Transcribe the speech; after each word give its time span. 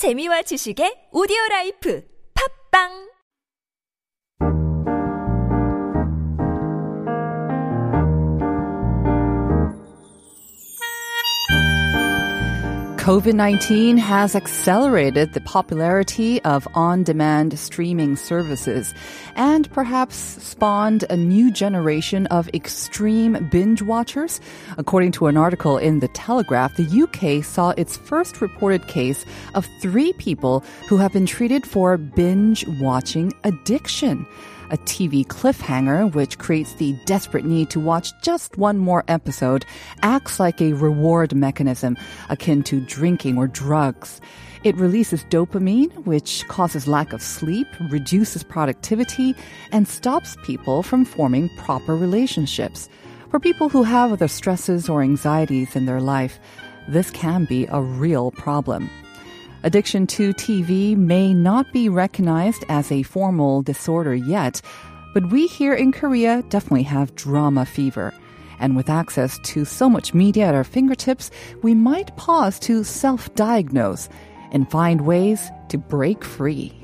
재미와 0.00 0.40
지식의 0.48 1.12
오디오 1.12 1.36
라이프. 1.50 2.00
팝빵 2.32 3.09
COVID 13.00 13.32
19 13.32 13.96
has 13.96 14.36
accelerated 14.36 15.32
the 15.32 15.40
popularity 15.40 16.38
of 16.42 16.68
on 16.74 17.02
demand 17.02 17.58
streaming 17.58 18.14
services 18.14 18.92
and 19.36 19.72
perhaps 19.72 20.14
spawned 20.14 21.06
a 21.08 21.16
new 21.16 21.50
generation 21.50 22.26
of 22.26 22.50
extreme 22.52 23.48
binge 23.50 23.80
watchers. 23.80 24.38
According 24.76 25.12
to 25.12 25.28
an 25.28 25.38
article 25.38 25.78
in 25.78 26.00
The 26.00 26.08
Telegraph, 26.08 26.76
the 26.76 27.02
UK 27.02 27.42
saw 27.42 27.70
its 27.70 27.96
first 27.96 28.42
reported 28.42 28.86
case 28.86 29.24
of 29.54 29.66
three 29.80 30.12
people 30.12 30.62
who 30.86 30.98
have 30.98 31.14
been 31.14 31.24
treated 31.24 31.66
for 31.66 31.96
binge 31.96 32.66
watching 32.80 33.32
addiction 33.44 34.26
a 34.70 34.78
TV 34.78 35.26
cliffhanger, 35.26 36.12
which 36.14 36.38
creates 36.38 36.74
the 36.74 36.92
desperate 37.04 37.44
need 37.44 37.70
to 37.70 37.80
watch 37.80 38.12
just 38.22 38.56
one 38.56 38.78
more 38.78 39.04
episode, 39.08 39.64
acts 40.02 40.40
like 40.40 40.60
a 40.60 40.72
reward 40.74 41.34
mechanism 41.34 41.96
akin 42.28 42.62
to 42.62 42.80
drinking 42.80 43.36
or 43.36 43.46
drugs. 43.46 44.20
It 44.62 44.76
releases 44.76 45.24
dopamine, 45.24 46.04
which 46.04 46.46
causes 46.48 46.86
lack 46.86 47.12
of 47.12 47.22
sleep, 47.22 47.66
reduces 47.90 48.42
productivity, 48.42 49.34
and 49.72 49.88
stops 49.88 50.36
people 50.42 50.82
from 50.82 51.04
forming 51.04 51.48
proper 51.56 51.96
relationships. 51.96 52.88
For 53.30 53.40
people 53.40 53.68
who 53.68 53.84
have 53.84 54.12
other 54.12 54.28
stresses 54.28 54.88
or 54.88 55.02
anxieties 55.02 55.76
in 55.76 55.86
their 55.86 56.00
life, 56.00 56.38
this 56.88 57.10
can 57.10 57.44
be 57.44 57.66
a 57.70 57.80
real 57.80 58.32
problem. 58.32 58.90
Addiction 59.62 60.06
to 60.06 60.32
TV 60.32 60.96
may 60.96 61.34
not 61.34 61.70
be 61.72 61.90
recognized 61.90 62.64
as 62.70 62.90
a 62.90 63.02
formal 63.02 63.60
disorder 63.60 64.14
yet, 64.14 64.62
but 65.12 65.30
we 65.30 65.46
here 65.46 65.74
in 65.74 65.92
Korea 65.92 66.42
definitely 66.48 66.84
have 66.84 67.14
drama 67.14 67.66
fever. 67.66 68.14
And 68.58 68.74
with 68.74 68.88
access 68.88 69.38
to 69.44 69.66
so 69.66 69.90
much 69.90 70.14
media 70.14 70.46
at 70.46 70.54
our 70.54 70.64
fingertips, 70.64 71.30
we 71.62 71.74
might 71.74 72.16
pause 72.16 72.58
to 72.60 72.84
self 72.84 73.34
diagnose 73.34 74.08
and 74.50 74.70
find 74.70 75.02
ways 75.02 75.50
to 75.68 75.78
break 75.78 76.24
free. 76.24 76.76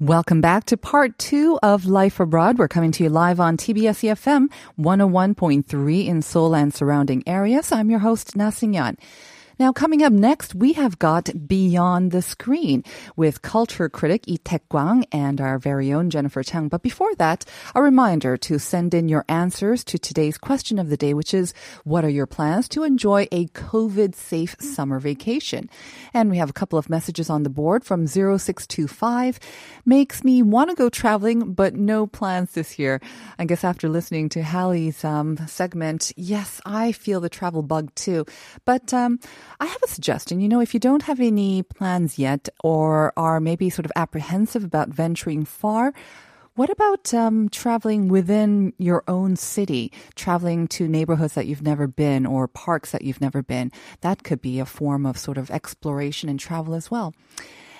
Welcome 0.00 0.40
back 0.40 0.62
to 0.66 0.76
part 0.76 1.18
two 1.18 1.58
of 1.60 1.84
Life 1.84 2.20
Abroad. 2.20 2.56
We're 2.56 2.68
coming 2.68 2.92
to 2.92 3.02
you 3.02 3.10
live 3.10 3.40
on 3.40 3.56
TBS 3.56 4.08
EFM 4.08 4.46
101.3 4.78 6.06
in 6.06 6.22
Seoul 6.22 6.54
and 6.54 6.72
surrounding 6.72 7.24
areas. 7.26 7.72
I'm 7.72 7.90
your 7.90 7.98
host, 7.98 8.36
Na 8.36 8.50
Sing-yan. 8.50 8.96
Now, 9.58 9.72
coming 9.72 10.04
up 10.04 10.12
next, 10.12 10.54
we 10.54 10.74
have 10.74 11.00
got 11.00 11.48
Beyond 11.48 12.12
the 12.12 12.22
Screen 12.22 12.84
with 13.16 13.42
culture 13.42 13.88
critic 13.88 14.28
Lee 14.28 14.38
Taek-kwang 14.38 15.04
and 15.10 15.40
our 15.40 15.58
very 15.58 15.92
own 15.92 16.10
Jennifer 16.10 16.44
Chang. 16.44 16.68
But 16.68 16.80
before 16.80 17.12
that, 17.16 17.44
a 17.74 17.82
reminder 17.82 18.36
to 18.36 18.60
send 18.60 18.94
in 18.94 19.08
your 19.08 19.24
answers 19.28 19.82
to 19.84 19.98
today's 19.98 20.38
question 20.38 20.78
of 20.78 20.90
the 20.90 20.96
day, 20.96 21.12
which 21.12 21.34
is, 21.34 21.54
what 21.82 22.04
are 22.04 22.08
your 22.08 22.28
plans 22.28 22.68
to 22.68 22.84
enjoy 22.84 23.26
a 23.32 23.46
COVID-safe 23.48 24.54
summer 24.60 25.00
vacation? 25.00 25.68
And 26.14 26.30
we 26.30 26.38
have 26.38 26.50
a 26.50 26.52
couple 26.60 26.78
of 26.78 26.88
messages 26.88 27.28
on 27.28 27.42
the 27.42 27.50
board 27.50 27.84
from 27.84 28.06
0625. 28.06 29.40
Makes 29.84 30.22
me 30.22 30.40
want 30.40 30.70
to 30.70 30.76
go 30.76 30.88
traveling, 30.88 31.54
but 31.54 31.74
no 31.74 32.06
plans 32.06 32.52
this 32.52 32.78
year. 32.78 33.00
I 33.40 33.44
guess 33.44 33.64
after 33.64 33.88
listening 33.88 34.28
to 34.28 34.42
Hallie's 34.42 35.04
um, 35.04 35.36
segment, 35.48 36.12
yes, 36.14 36.60
I 36.64 36.92
feel 36.92 37.20
the 37.20 37.28
travel 37.28 37.62
bug 37.62 37.92
too. 37.96 38.24
But 38.64 38.94
um, 38.94 39.18
I 39.60 39.66
have 39.66 39.82
a 39.82 39.88
suggestion. 39.88 40.40
You 40.40 40.48
know, 40.48 40.60
if 40.60 40.74
you 40.74 40.80
don't 40.80 41.02
have 41.02 41.20
any 41.20 41.62
plans 41.62 42.18
yet 42.18 42.48
or 42.62 43.12
are 43.16 43.40
maybe 43.40 43.70
sort 43.70 43.86
of 43.86 43.92
apprehensive 43.96 44.64
about 44.64 44.88
venturing 44.88 45.44
far, 45.44 45.92
what 46.54 46.70
about 46.70 47.14
um, 47.14 47.48
traveling 47.48 48.08
within 48.08 48.72
your 48.78 49.04
own 49.06 49.36
city, 49.36 49.92
traveling 50.16 50.66
to 50.68 50.88
neighborhoods 50.88 51.34
that 51.34 51.46
you've 51.46 51.62
never 51.62 51.86
been 51.86 52.26
or 52.26 52.48
parks 52.48 52.90
that 52.90 53.02
you've 53.02 53.20
never 53.20 53.42
been? 53.42 53.70
That 54.00 54.24
could 54.24 54.40
be 54.42 54.58
a 54.58 54.66
form 54.66 55.06
of 55.06 55.16
sort 55.18 55.38
of 55.38 55.52
exploration 55.52 56.28
and 56.28 56.40
travel 56.40 56.74
as 56.74 56.90
well. 56.90 57.14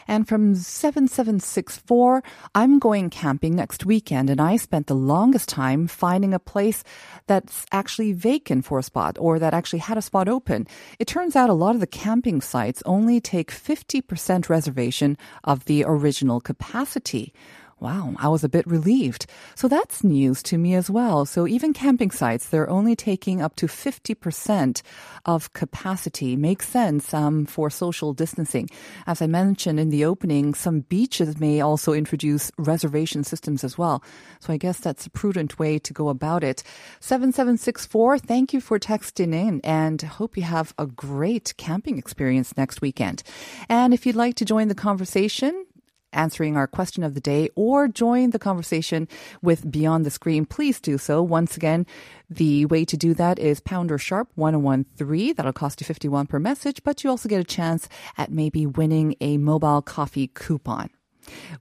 And 0.09 0.27
from 0.27 0.55
7764, 0.55 2.23
I'm 2.55 2.79
going 2.79 3.11
camping 3.11 3.55
next 3.55 3.85
weekend 3.85 4.31
and 4.31 4.41
I 4.41 4.57
spent 4.57 4.87
the 4.87 4.95
longest 4.95 5.51
time 5.51 5.87
finding 5.87 6.33
a 6.33 6.39
place 6.39 6.83
that's 7.27 7.67
actually 7.71 8.15
vacant 8.15 8.65
for 8.65 8.79
a 8.79 8.83
spot 8.83 9.19
or 9.21 9.39
that 9.39 9.53
actually 9.53 9.81
had 9.81 9.99
a 9.99 10.03
spot 10.03 10.27
open. 10.27 10.67
It 10.99 11.07
turns 11.09 11.37
out 11.37 11.51
a 11.51 11.53
lot 11.53 11.75
of 11.75 11.81
the 11.81 11.87
camping 11.87 12.41
sites 12.41 12.83
only 12.87 13.21
take 13.21 13.53
50% 13.53 14.49
reservation 14.49 15.19
of 15.45 15.67
the 15.67 15.85
original 15.87 16.41
capacity. 16.41 17.35
Wow, 17.81 18.15
I 18.19 18.29
was 18.29 18.43
a 18.43 18.49
bit 18.49 18.67
relieved. 18.67 19.27
So 19.55 19.69
that's 19.69 20.03
news 20.03 20.43
to 20.45 20.59
me 20.59 20.75
as 20.75 20.91
well. 20.91 21.25
So 21.25 21.47
even 21.47 21.73
camping 21.73 22.11
sites, 22.11 22.49
they're 22.49 22.69
only 22.69 22.97
taking 22.97 23.41
up 23.41 23.55
to 23.57 23.67
50% 23.67 24.83
of 25.25 25.53
capacity. 25.53 26.35
Makes 26.35 26.69
sense 26.69 27.15
um, 27.15 27.47
for 27.47 27.71
social 27.71 28.13
distancing. 28.13 28.69
As 29.07 29.23
I 29.23 29.29
mentioned 29.29 29.79
in 29.79 29.91
the 29.91 30.05
opening, 30.05 30.55
some 30.55 30.81
beaches 30.81 31.39
may 31.39 31.61
also 31.61 31.93
introduce 31.93 32.51
reservation 32.59 33.23
systems 33.23 33.63
as 33.63 33.79
well. 33.79 34.03
So 34.41 34.53
I 34.53 34.57
guess 34.57 34.81
that's 34.81 35.07
a 35.07 35.11
prudent 35.11 35.61
way 35.61 35.79
to 35.79 35.93
go 35.93 36.09
about 36.09 36.43
it. 36.43 36.65
7764, 36.99 38.19
thank 38.19 38.53
you 38.53 38.61
for 38.61 38.81
texting 38.81 39.33
in 39.33 39.61
and 39.63 40.03
hope 40.03 40.37
you 40.37 40.43
have 40.43 40.75
a 40.79 40.87
great 40.87 41.55
camping 41.59 41.97
experience 41.97 42.57
next 42.57 42.81
weekend. 42.81 43.23
And 43.69 43.95
if 43.95 44.05
you'd 44.05 44.17
like 44.17 44.35
to 44.37 44.45
join 44.45 44.67
the 44.67 44.75
conversation, 44.75 45.65
answering 46.13 46.57
our 46.57 46.67
question 46.67 47.03
of 47.03 47.15
the 47.15 47.21
day 47.21 47.51
or 47.55 47.89
join 47.89 48.31
the 48.31 48.39
conversation 48.39 49.09
with 49.43 49.71
Beyond 49.71 50.05
the 50.05 50.11
Screen, 50.11 50.45
please 50.45 50.81
do 50.81 50.99
so. 50.99 51.23
Once 51.23 51.57
again, 51.57 51.87
the 52.31 52.67
way 52.67 52.85
to 52.85 52.97
do 52.97 53.15
that 53.15 53.39
is 53.39 53.61
pound 53.61 53.91
or 53.93 53.99
sharp 53.99 54.31
1013. 54.35 55.35
That'll 55.35 55.53
cost 55.53 55.81
you 55.81 55.85
51 55.85 56.27
per 56.27 56.39
message, 56.39 56.83
but 56.83 57.03
you 57.03 57.11
also 57.11 57.29
get 57.29 57.41
a 57.41 57.45
chance 57.45 57.89
at 58.17 58.31
maybe 58.31 58.67
winning 58.67 59.15
a 59.21 59.39
mobile 59.39 59.83
coffee 59.83 60.29
coupon. 60.29 60.91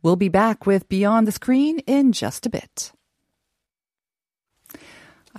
We'll 0.02 0.16
be 0.16 0.30
back 0.30 0.66
with 0.66 0.90
Beyond 0.90 1.28
the 1.28 1.32
Screen 1.32 1.80
in 1.80 2.12
just 2.12 2.46
a 2.46 2.50
bit. 2.50 2.92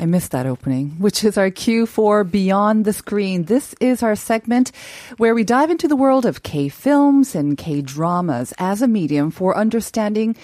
I 0.00 0.06
missed 0.06 0.30
that 0.30 0.46
opening, 0.46 0.90
which 1.00 1.24
is 1.24 1.36
our 1.36 1.50
cue 1.50 1.84
for 1.84 2.22
Beyond 2.22 2.84
the 2.84 2.92
Screen. 2.92 3.46
This 3.46 3.74
is 3.80 4.00
our 4.00 4.14
segment 4.14 4.70
where 5.16 5.34
we 5.34 5.42
dive 5.42 5.72
into 5.72 5.88
the 5.88 5.96
world 5.96 6.24
of 6.24 6.44
K 6.44 6.68
films 6.68 7.34
and 7.34 7.58
K 7.58 7.82
dramas 7.82 8.54
as 8.58 8.80
a 8.80 8.86
medium 8.86 9.32
for 9.32 9.56
understanding 9.56 10.36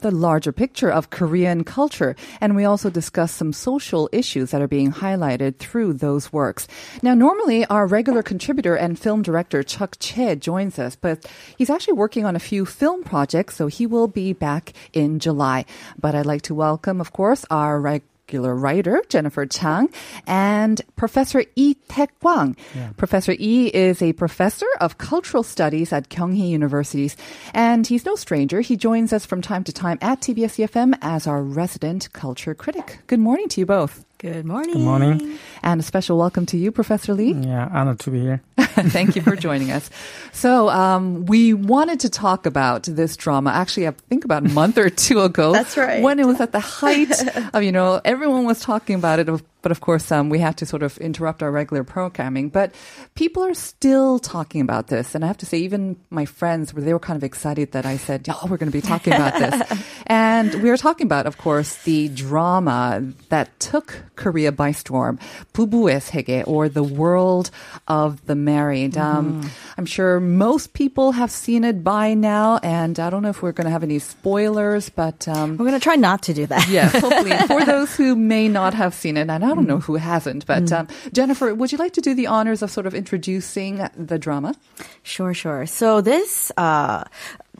the 0.00 0.10
larger 0.10 0.50
picture 0.50 0.90
of 0.90 1.10
Korean 1.10 1.62
culture. 1.62 2.16
And 2.40 2.56
we 2.56 2.64
also 2.64 2.88
discuss 2.88 3.32
some 3.32 3.52
social 3.52 4.08
issues 4.12 4.50
that 4.52 4.62
are 4.62 4.68
being 4.68 4.92
highlighted 4.92 5.58
through 5.58 5.94
those 5.94 6.32
works. 6.32 6.66
Now, 7.02 7.12
normally 7.12 7.66
our 7.66 7.86
regular 7.86 8.22
contributor 8.22 8.76
and 8.76 8.98
film 8.98 9.20
director 9.20 9.62
Chuck 9.62 9.96
Che 10.00 10.36
joins 10.36 10.78
us, 10.78 10.96
but 10.96 11.30
he's 11.58 11.68
actually 11.68 11.94
working 11.94 12.24
on 12.24 12.34
a 12.34 12.40
few 12.40 12.64
film 12.64 13.04
projects, 13.04 13.56
so 13.56 13.66
he 13.66 13.86
will 13.86 14.08
be 14.08 14.32
back 14.32 14.72
in 14.94 15.18
July. 15.18 15.66
But 16.00 16.14
I'd 16.14 16.24
like 16.24 16.42
to 16.42 16.54
welcome, 16.54 16.98
of 16.98 17.12
course, 17.12 17.44
our 17.50 17.78
regular 17.78 18.08
popular 18.26 18.56
writer 18.56 19.00
Jennifer 19.08 19.46
Chang 19.46 19.88
and 20.26 20.80
Professor 20.96 21.44
Yi 21.54 21.76
Taek-kwang. 21.88 22.56
Yeah. 22.74 22.90
Professor 22.96 23.32
Yi 23.32 23.68
is 23.68 24.02
a 24.02 24.14
professor 24.14 24.66
of 24.80 24.98
cultural 24.98 25.44
studies 25.44 25.92
at 25.92 26.08
Kyunghee 26.08 26.48
University, 26.48 27.12
and 27.54 27.86
he's 27.86 28.04
no 28.04 28.16
stranger. 28.16 28.62
He 28.62 28.76
joins 28.76 29.12
us 29.12 29.24
from 29.24 29.42
time 29.42 29.62
to 29.62 29.72
time 29.72 29.98
at 30.02 30.22
TBS 30.22 30.58
EFM 30.58 30.98
as 31.02 31.28
our 31.28 31.40
resident 31.40 32.12
culture 32.12 32.52
critic. 32.52 32.98
Good 33.06 33.20
morning 33.20 33.48
to 33.50 33.60
you 33.60 33.66
both. 33.66 34.04
Good 34.18 34.46
morning. 34.46 34.72
Good 34.72 34.82
morning. 34.82 35.38
And 35.62 35.78
a 35.78 35.82
special 35.82 36.16
welcome 36.16 36.46
to 36.46 36.56
you, 36.56 36.72
Professor 36.72 37.12
Lee. 37.12 37.34
Yeah, 37.34 37.68
honored 37.70 37.98
to 38.00 38.10
be 38.10 38.20
here. 38.20 38.40
Thank 38.58 39.14
you 39.14 39.20
for 39.20 39.36
joining 39.36 39.70
us. 39.70 39.90
So, 40.32 40.70
um, 40.70 41.26
we 41.26 41.52
wanted 41.52 42.00
to 42.00 42.08
talk 42.08 42.46
about 42.46 42.84
this 42.84 43.14
drama 43.14 43.50
actually, 43.50 43.86
I 43.86 43.90
think 44.08 44.24
about 44.24 44.46
a 44.46 44.48
month 44.48 44.78
or 44.78 44.88
two 44.88 45.20
ago. 45.20 45.52
That's 45.52 45.76
right. 45.76 46.02
When 46.02 46.18
it 46.18 46.26
was 46.26 46.40
at 46.40 46.52
the 46.52 46.60
height 46.60 47.12
of, 47.52 47.62
you 47.62 47.72
know, 47.72 48.00
everyone 48.06 48.46
was 48.46 48.60
talking 48.60 48.96
about 48.96 49.18
it, 49.18 49.28
but 49.65 49.71
of 49.71 49.79
course, 49.81 50.11
um, 50.11 50.29
we 50.29 50.39
had 50.39 50.57
to 50.57 50.65
sort 50.65 50.81
of 50.81 50.97
interrupt 50.97 51.43
our 51.43 51.51
regular 51.51 51.83
programming. 51.83 52.49
But 52.49 52.73
people 53.13 53.43
are 53.45 53.53
still 53.53 54.17
talking 54.17 54.61
about 54.61 54.87
this. 54.87 55.13
And 55.13 55.23
I 55.23 55.27
have 55.27 55.37
to 55.37 55.45
say, 55.45 55.59
even 55.59 55.97
my 56.09 56.25
friends, 56.25 56.73
they 56.75 56.93
were 56.93 56.99
kind 56.99 57.17
of 57.17 57.23
excited 57.23 57.71
that 57.73 57.85
I 57.85 57.97
said, 57.97 58.25
oh, 58.27 58.47
we're 58.49 58.57
going 58.57 58.71
to 58.71 58.75
be 58.75 58.81
talking 58.81 59.13
about 59.13 59.37
this. 59.37 59.61
And 60.07 60.55
we 60.63 60.69
are 60.71 60.77
talking 60.77 61.05
about, 61.05 61.27
of 61.27 61.37
course, 61.37 61.77
the 61.83 62.09
drama 62.09 63.03
that 63.29 63.53
took 63.59 64.01
Korea 64.15 64.51
by 64.51 64.71
storm, 64.71 65.19
부부의 65.53 66.01
세계, 66.01 66.43
or 66.47 66.67
the 66.67 66.83
world 66.83 67.51
of 67.87 68.25
the 68.25 68.35
married. 68.35 68.97
Um, 68.97 69.21
Mm-hmm. 69.21 69.47
I'm 69.77 69.85
sure 69.85 70.19
most 70.19 70.73
people 70.73 71.11
have 71.13 71.31
seen 71.31 71.63
it 71.63 71.83
by 71.83 72.13
now, 72.13 72.59
and 72.63 72.99
I 72.99 73.09
don't 73.09 73.21
know 73.21 73.29
if 73.29 73.41
we're 73.41 73.51
going 73.51 73.65
to 73.65 73.71
have 73.71 73.83
any 73.83 73.99
spoilers, 73.99 74.89
but 74.89 75.27
um, 75.27 75.57
We're 75.57 75.65
going 75.65 75.79
to 75.79 75.83
try 75.83 75.95
not 75.95 76.23
to 76.23 76.33
do 76.33 76.45
that. 76.47 76.67
Yes, 76.67 76.91
hopefully 76.91 77.31
for 77.47 77.63
those 77.63 77.95
who 77.95 78.15
may 78.15 78.47
not 78.47 78.73
have 78.73 78.93
seen 78.93 79.17
it, 79.17 79.29
and 79.29 79.31
I 79.31 79.53
don't 79.55 79.67
know 79.67 79.77
Mm. 79.77 79.83
who 79.83 79.95
hasn't, 79.95 80.45
but 80.45 80.71
um, 80.71 80.87
Jennifer, 81.13 81.53
would 81.53 81.71
you 81.71 81.77
like 81.77 81.93
to 81.93 82.01
do 82.01 82.13
the 82.13 82.27
honors 82.27 82.61
of 82.61 82.71
sort 82.71 82.85
of 82.87 82.93
introducing 82.93 83.87
the 83.95 84.17
drama? 84.19 84.55
Sure, 85.03 85.33
sure. 85.33 85.65
So 85.65 86.01
this 86.01 86.51
uh 86.57 87.03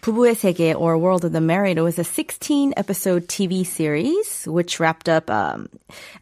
부부의 0.01 0.33
세계 0.33 0.73
or 0.73 0.97
World 0.97 1.23
of 1.25 1.31
the 1.31 1.41
Married 1.41 1.77
it 1.77 1.83
was 1.85 1.99
a 1.99 2.03
16 2.03 2.73
episode 2.75 3.27
TV 3.27 3.63
series 3.63 4.45
which 4.49 4.79
wrapped 4.79 5.07
up 5.07 5.29
um 5.29 5.69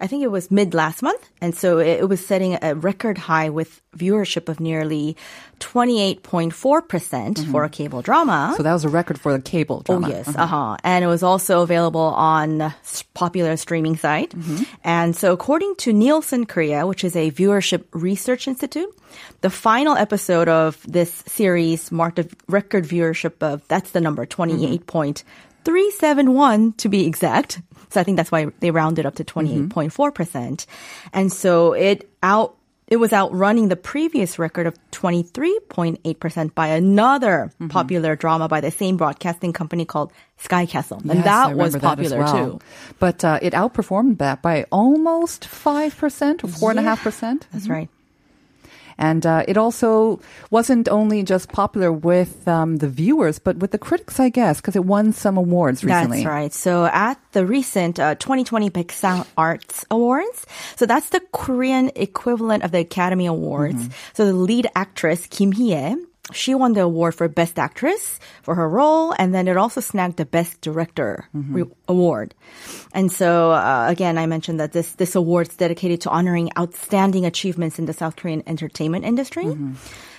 I 0.02 0.08
think 0.08 0.22
it 0.22 0.32
was 0.32 0.52
mid 0.52 0.74
last 0.74 1.00
month 1.02 1.30
and 1.40 1.56
so 1.56 1.80
it, 1.80 2.04
it 2.04 2.10
was 2.10 2.20
setting 2.20 2.60
a 2.62 2.76
record 2.76 3.18
high 3.18 3.48
with 3.48 3.80
viewership 3.96 4.50
of 4.50 4.60
nearly 4.60 5.16
28.4% 5.61 7.51
for 7.51 7.65
a 7.65 7.69
cable 7.69 8.01
drama. 8.03 8.55
So 8.57 8.63
that 8.63 8.73
was 8.73 8.85
a 8.85 8.89
record 8.89 9.21
for 9.21 9.33
the 9.33 9.41
cable 9.41 9.81
drama. 9.81 10.07
Oh 10.07 10.11
drama. 10.11 10.25
yes, 10.27 10.37
uh-huh. 10.37 10.77
And 10.85 11.05
it 11.05 11.09
was 11.09 11.23
also 11.23 11.63
available 11.63 12.01
on 12.01 12.75
popular 13.15 13.57
streaming 13.57 13.97
site. 13.97 14.35
And 14.83 15.17
so 15.17 15.33
according 15.33 15.77
to 15.77 15.93
Nielsen 15.93 16.47
Korea, 16.47 16.85
which 16.87 17.05
is 17.05 17.15
a 17.17 17.31
viewership 17.31 17.85
research 17.93 18.49
institute, 18.49 18.93
the 19.41 19.51
final 19.51 19.97
episode 19.97 20.49
of 20.49 20.83
this 20.87 21.23
series 21.27 21.93
marked 21.93 22.19
a 22.19 22.29
record 22.49 22.85
viewership 22.85 23.43
of 23.43 23.67
that's 23.69 23.93
the 23.93 24.01
number 24.01 24.27
28.371 24.27 26.77
to 26.79 26.89
be 26.89 27.07
exact. 27.07 27.61
So 27.91 28.01
I 28.01 28.05
think 28.05 28.17
that's 28.17 28.33
why 28.33 28.47
they 28.59 28.73
rounded 28.73 29.07
up 29.07 29.15
to 29.17 29.25
28.4%. 29.25 30.67
And 31.13 31.33
so 31.33 31.75
it 31.75 32.11
out 32.23 32.57
it 32.87 32.97
was 32.97 33.13
outrunning 33.13 33.69
the 33.69 33.77
previous 33.77 34.39
record 34.39 34.67
of 34.67 34.75
23.8% 34.93 36.55
by 36.55 36.69
another 36.69 37.51
Mm-hmm. 37.55 37.69
popular 37.69 38.17
drama 38.17 38.49
by 38.49 38.61
the 38.61 38.71
same 38.71 38.97
broadcasting 38.97 39.53
company 39.53 39.85
called 39.85 40.13
Sky 40.39 40.67
Castle. 40.67 40.99
And 40.99 41.15
Yes, 41.15 41.25
that 41.25 41.57
was 41.57 41.75
remember 41.75 41.79
that 41.79 41.97
popular 41.97 42.19
well. 42.19 42.59
too. 42.59 42.61
But 42.99 43.25
uh, 43.25 43.39
it 43.43 43.53
outperformed 43.53 44.19
that 44.19 44.43
by 44.43 44.67
almost 44.73 45.45
5% 45.45 46.45
or 46.45 46.49
4.5%. 46.75 47.43
That's 47.53 47.69
right. 47.69 47.89
And 48.99 49.27
uh, 49.27 49.45
it 49.49 49.57
also 49.57 50.21
wasn't 50.51 50.89
only 50.89 51.23
just 51.23 51.51
popular 51.51 51.93
with 51.93 52.47
um, 52.47 52.77
the 52.77 52.89
viewers, 52.89 53.39
but 53.39 53.57
with 53.57 53.73
the 53.73 53.79
critics, 53.79 54.21
I 54.21 54.29
guess, 54.29 54.61
because 54.61 54.77
it 54.77 54.85
won 54.85 55.13
some 55.13 55.37
awards 55.37 55.85
recently. 55.85 56.19
That's 56.19 56.27
right. 56.27 56.53
So 56.53 56.87
at 56.87 57.19
the 57.33 57.45
recent 57.47 57.99
uh, 57.99 58.15
2020 58.17 58.71
Baeksang 58.71 59.27
Arts 59.37 59.85
Awards, 59.91 60.47
so 60.77 60.87
that's 60.87 61.09
the 61.11 61.21
Korean 61.33 61.91
equivalent 61.97 62.63
of 62.63 62.71
the 62.73 62.79
Academy 62.79 63.27
Awards. 63.27 63.83
Mm-hmm. 63.83 64.13
So 64.15 64.27
the 64.27 64.35
lead 64.35 64.69
actress 64.75 65.27
Kim 65.27 65.53
Hee 65.53 65.75
she 66.33 66.55
won 66.55 66.73
the 66.73 66.81
award 66.83 67.15
for 67.15 67.29
Best 67.29 67.59
Actress 67.59 68.19
for 68.43 68.55
her 68.55 68.69
role, 68.69 69.13
and 69.19 69.35
then 69.35 69.47
it 69.47 69.57
also 69.59 69.81
snagged 69.81 70.17
the 70.17 70.25
Best 70.25 70.61
Director 70.63 71.29
Mm-hmm. 71.37 71.55
re- 71.55 71.71
award. 71.89 72.35
And 72.95 73.13
so, 73.13 73.53
uh, 73.53 73.87
again, 73.89 74.17
I 74.17 74.27
mentioned 74.27 74.59
that 74.61 74.73
this 74.73 74.95
this 74.95 75.15
award 75.15 75.49
is 75.49 75.57
dedicated 75.57 76.01
to 76.03 76.11
honoring 76.11 76.51
outstanding 76.59 77.27
achievements 77.27 77.79
in 77.79 77.85
the 77.87 77.93
South 77.93 78.17
Korean 78.17 78.43
entertainment 78.47 79.05
industry. 79.05 79.45
Mm-hmm. 79.45 79.75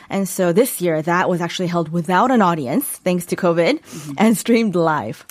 And 0.07 0.29
so 0.29 0.53
this 0.53 0.81
year, 0.81 1.01
that 1.01 1.27
was 1.29 1.41
actually 1.41 1.65
held 1.67 1.89
without 1.89 2.29
an 2.29 2.41
audience, 2.41 2.85
thanks 2.85 3.25
to 3.27 3.35
COVID, 3.35 3.81
Mm-hmm. 3.81 4.13
and 4.17 4.37
streamed 4.37 4.75
live. 4.75 5.25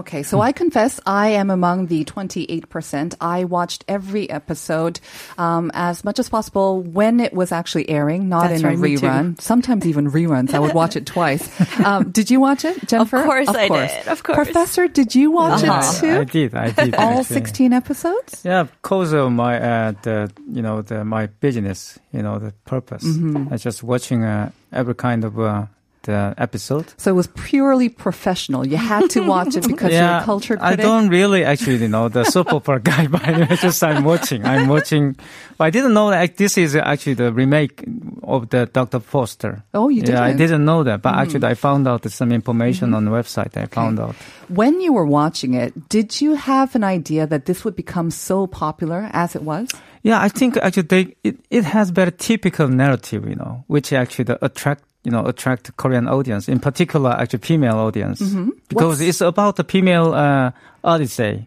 Okay, 0.00 0.22
so 0.22 0.40
I 0.40 0.52
confess 0.52 0.98
I 1.04 1.28
am 1.40 1.50
among 1.50 1.86
the 1.88 2.06
28%. 2.06 3.14
I 3.20 3.44
watched 3.44 3.84
every 3.86 4.30
episode 4.30 4.98
um, 5.36 5.70
as 5.74 6.04
much 6.04 6.18
as 6.18 6.30
possible 6.30 6.80
when 6.80 7.20
it 7.20 7.34
was 7.34 7.52
actually 7.52 7.90
airing, 7.90 8.30
not 8.30 8.48
That's 8.48 8.62
in 8.62 8.66
right, 8.66 8.78
a 8.78 8.80
rerun. 8.80 9.38
Sometimes 9.38 9.86
even 9.86 10.10
reruns. 10.10 10.54
I 10.54 10.58
would 10.58 10.72
watch 10.72 10.96
it 10.96 11.06
twice. 11.06 11.48
Um, 11.80 12.10
did 12.10 12.30
you 12.30 12.40
watch 12.40 12.64
it, 12.64 12.88
Jennifer? 12.88 13.18
Of 13.18 13.24
course 13.24 13.48
I 13.48 13.68
did, 13.68 14.08
of 14.08 14.22
course. 14.22 14.36
Professor, 14.36 14.86
did 14.86 15.14
you 15.14 15.30
watch 15.30 15.62
Yeah, 15.62 15.80
it 15.80 16.00
too? 16.00 16.20
I 16.20 16.24
did. 16.24 16.54
I 16.54 16.70
did. 16.70 16.94
All 16.94 17.20
actually. 17.20 17.34
16 17.36 17.72
episodes? 17.72 18.42
Yeah, 18.44 18.64
because 18.64 19.12
of 19.14 19.32
my 19.32 19.58
uh, 19.58 19.92
the 20.02 20.30
you 20.52 20.60
know 20.60 20.82
the 20.82 21.04
my 21.04 21.26
business, 21.26 21.98
you 22.12 22.22
know 22.22 22.38
the 22.38 22.52
purpose. 22.66 23.04
Mm-hmm. 23.04 23.52
I 23.52 23.56
just 23.56 23.82
watching 23.82 24.24
uh, 24.24 24.50
every 24.72 24.94
kind 24.94 25.24
of 25.24 25.38
uh, 25.40 25.66
the 26.02 26.14
uh, 26.14 26.34
episode. 26.38 26.92
So 26.96 27.10
it 27.10 27.14
was 27.14 27.26
purely 27.28 27.88
professional. 27.88 28.66
You 28.66 28.76
had 28.76 29.10
to 29.10 29.20
watch 29.26 29.56
it 29.56 29.66
because 29.66 29.92
you're 29.92 30.02
a 30.02 30.22
culture 30.24 30.56
I 30.60 30.76
don't 30.76 31.08
really 31.08 31.44
actually 31.44 31.88
know 31.88 32.08
the 32.08 32.24
soap 32.24 32.52
opera 32.52 32.80
guy, 32.90 33.06
but 33.06 33.26
I 33.26 33.56
just 33.56 33.82
I'm 33.82 34.04
watching. 34.04 34.44
I'm 34.44 34.68
watching. 34.68 35.16
But 35.58 35.64
I 35.64 35.70
didn't 35.70 35.94
know 35.94 36.10
that 36.10 36.36
this 36.36 36.56
is 36.56 36.76
actually 36.76 37.14
the 37.14 37.32
remake 37.32 37.84
of 38.22 38.48
the 38.50 38.66
Dr. 38.66 39.00
Foster. 39.00 39.62
Oh, 39.74 39.88
you 39.88 40.02
did? 40.02 40.14
Yeah, 40.14 40.24
I 40.24 40.32
didn't? 40.32 40.60
know 40.64 40.82
that, 40.84 41.02
but 41.02 41.14
hmm. 41.14 41.20
actually 41.20 41.46
I 41.46 41.54
found 41.54 41.88
out 41.88 42.08
some 42.10 42.32
information 42.32 42.88
mm-hmm. 42.88 42.96
on 42.96 43.04
the 43.06 43.10
website. 43.10 43.56
I 43.56 43.66
found 43.66 43.98
out. 43.98 44.14
When 44.48 44.80
you 44.80 44.92
were 44.92 45.06
watching 45.06 45.54
it, 45.54 45.88
did 45.88 46.20
you 46.20 46.34
have 46.34 46.74
an 46.74 46.84
idea 46.84 47.26
that 47.26 47.46
this 47.46 47.64
would 47.64 47.76
become 47.76 48.10
so 48.10 48.46
popular 48.46 49.08
as 49.12 49.34
it 49.34 49.42
was? 49.42 49.68
Yeah, 50.02 50.20
I 50.20 50.28
think 50.28 50.56
actually 50.56 50.82
they, 50.84 51.16
it, 51.22 51.40
it 51.50 51.64
has 51.64 51.90
very 51.90 52.12
typical 52.12 52.68
narrative, 52.68 53.28
you 53.28 53.34
know, 53.34 53.64
which 53.66 53.92
actually 53.92 54.24
the 54.24 54.44
attract, 54.44 54.84
you 55.04 55.10
know, 55.10 55.24
attract 55.26 55.76
Korean 55.76 56.08
audience, 56.08 56.48
in 56.48 56.60
particular 56.60 57.10
actually 57.10 57.40
female 57.40 57.78
audience, 57.78 58.20
mm-hmm. 58.20 58.50
because 58.68 59.00
What's- 59.00 59.08
it's 59.08 59.20
about 59.20 59.56
the 59.56 59.64
female 59.64 60.12
uh, 60.14 60.52
odyssey 60.84 61.46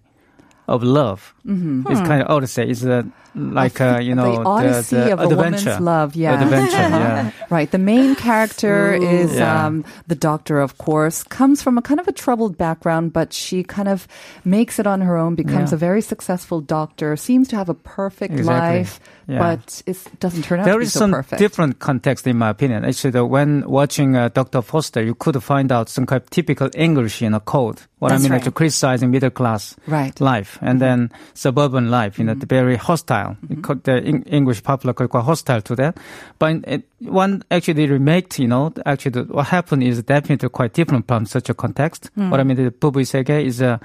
of 0.67 0.83
love. 0.83 1.33
Mm-hmm. 1.45 1.91
It's 1.91 1.99
hmm. 1.99 2.05
kind 2.05 2.21
of 2.21 2.29
odyssey. 2.29 2.63
It's 2.63 2.83
a, 2.83 3.05
like 3.35 3.81
uh, 3.81 3.99
you 4.01 4.15
know 4.15 4.43
the 4.43 4.49
odyssey 4.49 4.97
of 4.97 5.19
a 5.19 5.23
adventure. 5.23 5.35
woman's 5.69 5.79
love. 5.81 6.15
Yeah, 6.15 6.41
adventure. 6.41 6.77
yeah. 6.77 7.31
Right. 7.49 7.69
The 7.69 7.77
main 7.77 8.15
character 8.15 8.93
is 8.93 9.35
Yeah. 9.35 9.65
um, 9.67 9.85
the 10.07 10.15
doctor, 10.15 10.59
of 10.59 10.77
course, 10.77 11.23
comes 11.23 11.61
from 11.61 11.77
a 11.77 11.81
kind 11.81 11.99
of 11.99 12.07
a 12.07 12.11
troubled 12.11 12.57
background, 12.57 13.13
but 13.13 13.31
she 13.33 13.63
kind 13.63 13.87
of 13.87 14.07
makes 14.43 14.79
it 14.79 14.87
on 14.87 15.01
her 15.01 15.17
own, 15.17 15.35
becomes 15.35 15.71
Yeah. 15.71 15.75
a 15.75 15.77
very 15.77 16.01
successful 16.01 16.61
doctor, 16.61 17.15
seems 17.15 17.47
to 17.49 17.55
have 17.55 17.69
a 17.69 17.73
perfect 17.77 18.33
Exactly. 18.33 18.79
life, 18.79 18.99
but 19.27 19.81
it 19.85 19.97
doesn't 20.19 20.43
turn 20.43 20.59
out 20.61 20.65
There 20.65 20.73
to 20.73 20.79
be 20.79 20.85
is 20.85 20.93
so 20.93 20.99
some 21.05 21.11
perfect. 21.11 21.39
different 21.39 21.77
context, 21.79 22.25
in 22.25 22.37
my 22.37 22.49
opinion. 22.49 22.85
Actually, 22.85 23.11
the, 23.11 23.25
when 23.25 23.63
watching 23.69 24.15
uh, 24.15 24.29
Dr. 24.33 24.61
Foster, 24.61 25.01
you 25.03 25.13
could 25.15 25.37
find 25.43 25.71
out 25.71 25.89
some 25.89 26.05
kind 26.07 26.21
of 26.21 26.29
typical 26.29 26.69
English 26.73 27.21
in 27.21 27.33
a 27.35 27.39
code. 27.39 27.81
What 27.99 28.09
That's 28.09 28.21
I 28.21 28.23
mean, 28.23 28.31
right. 28.33 28.37
actually 28.41 28.51
criticizing 28.59 29.11
middle 29.11 29.29
class 29.29 29.75
Right. 29.87 30.19
life, 30.19 30.57
and 30.61 30.81
then 30.81 31.11
suburban 31.33 31.89
life, 31.91 32.17
you 32.19 32.25
know, 32.25 32.33
the 32.33 32.45
very 32.49 32.75
hostile. 32.75 33.22
It 33.49 33.61
could- 33.63 33.83
The 33.83 33.95
Eng- 34.03 34.23
English 34.27 34.61
popular 34.63 34.93
called 34.93 35.09
quite 35.09 35.23
hostile 35.25 35.61
to 35.61 35.75
that. 35.75 35.97
But 36.39 36.51
it, 36.67 36.83
one 36.99 37.43
actually 37.49 37.87
remake, 37.87 38.39
you 38.39 38.47
know, 38.47 38.71
actually 38.85 39.11
the, 39.11 39.23
what 39.33 39.47
happened 39.47 39.83
is 39.83 40.01
definitely 40.03 40.49
quite 40.49 40.73
different 40.73 41.07
from 41.07 41.25
such 41.25 41.49
a 41.49 41.53
context. 41.53 42.09
What 42.15 42.39
I 42.39 42.43
mean, 42.43 42.57
the 42.57 42.71
Bubu 42.71 43.01
Sege 43.05 43.43
is 43.45 43.61
uh, 43.61 43.77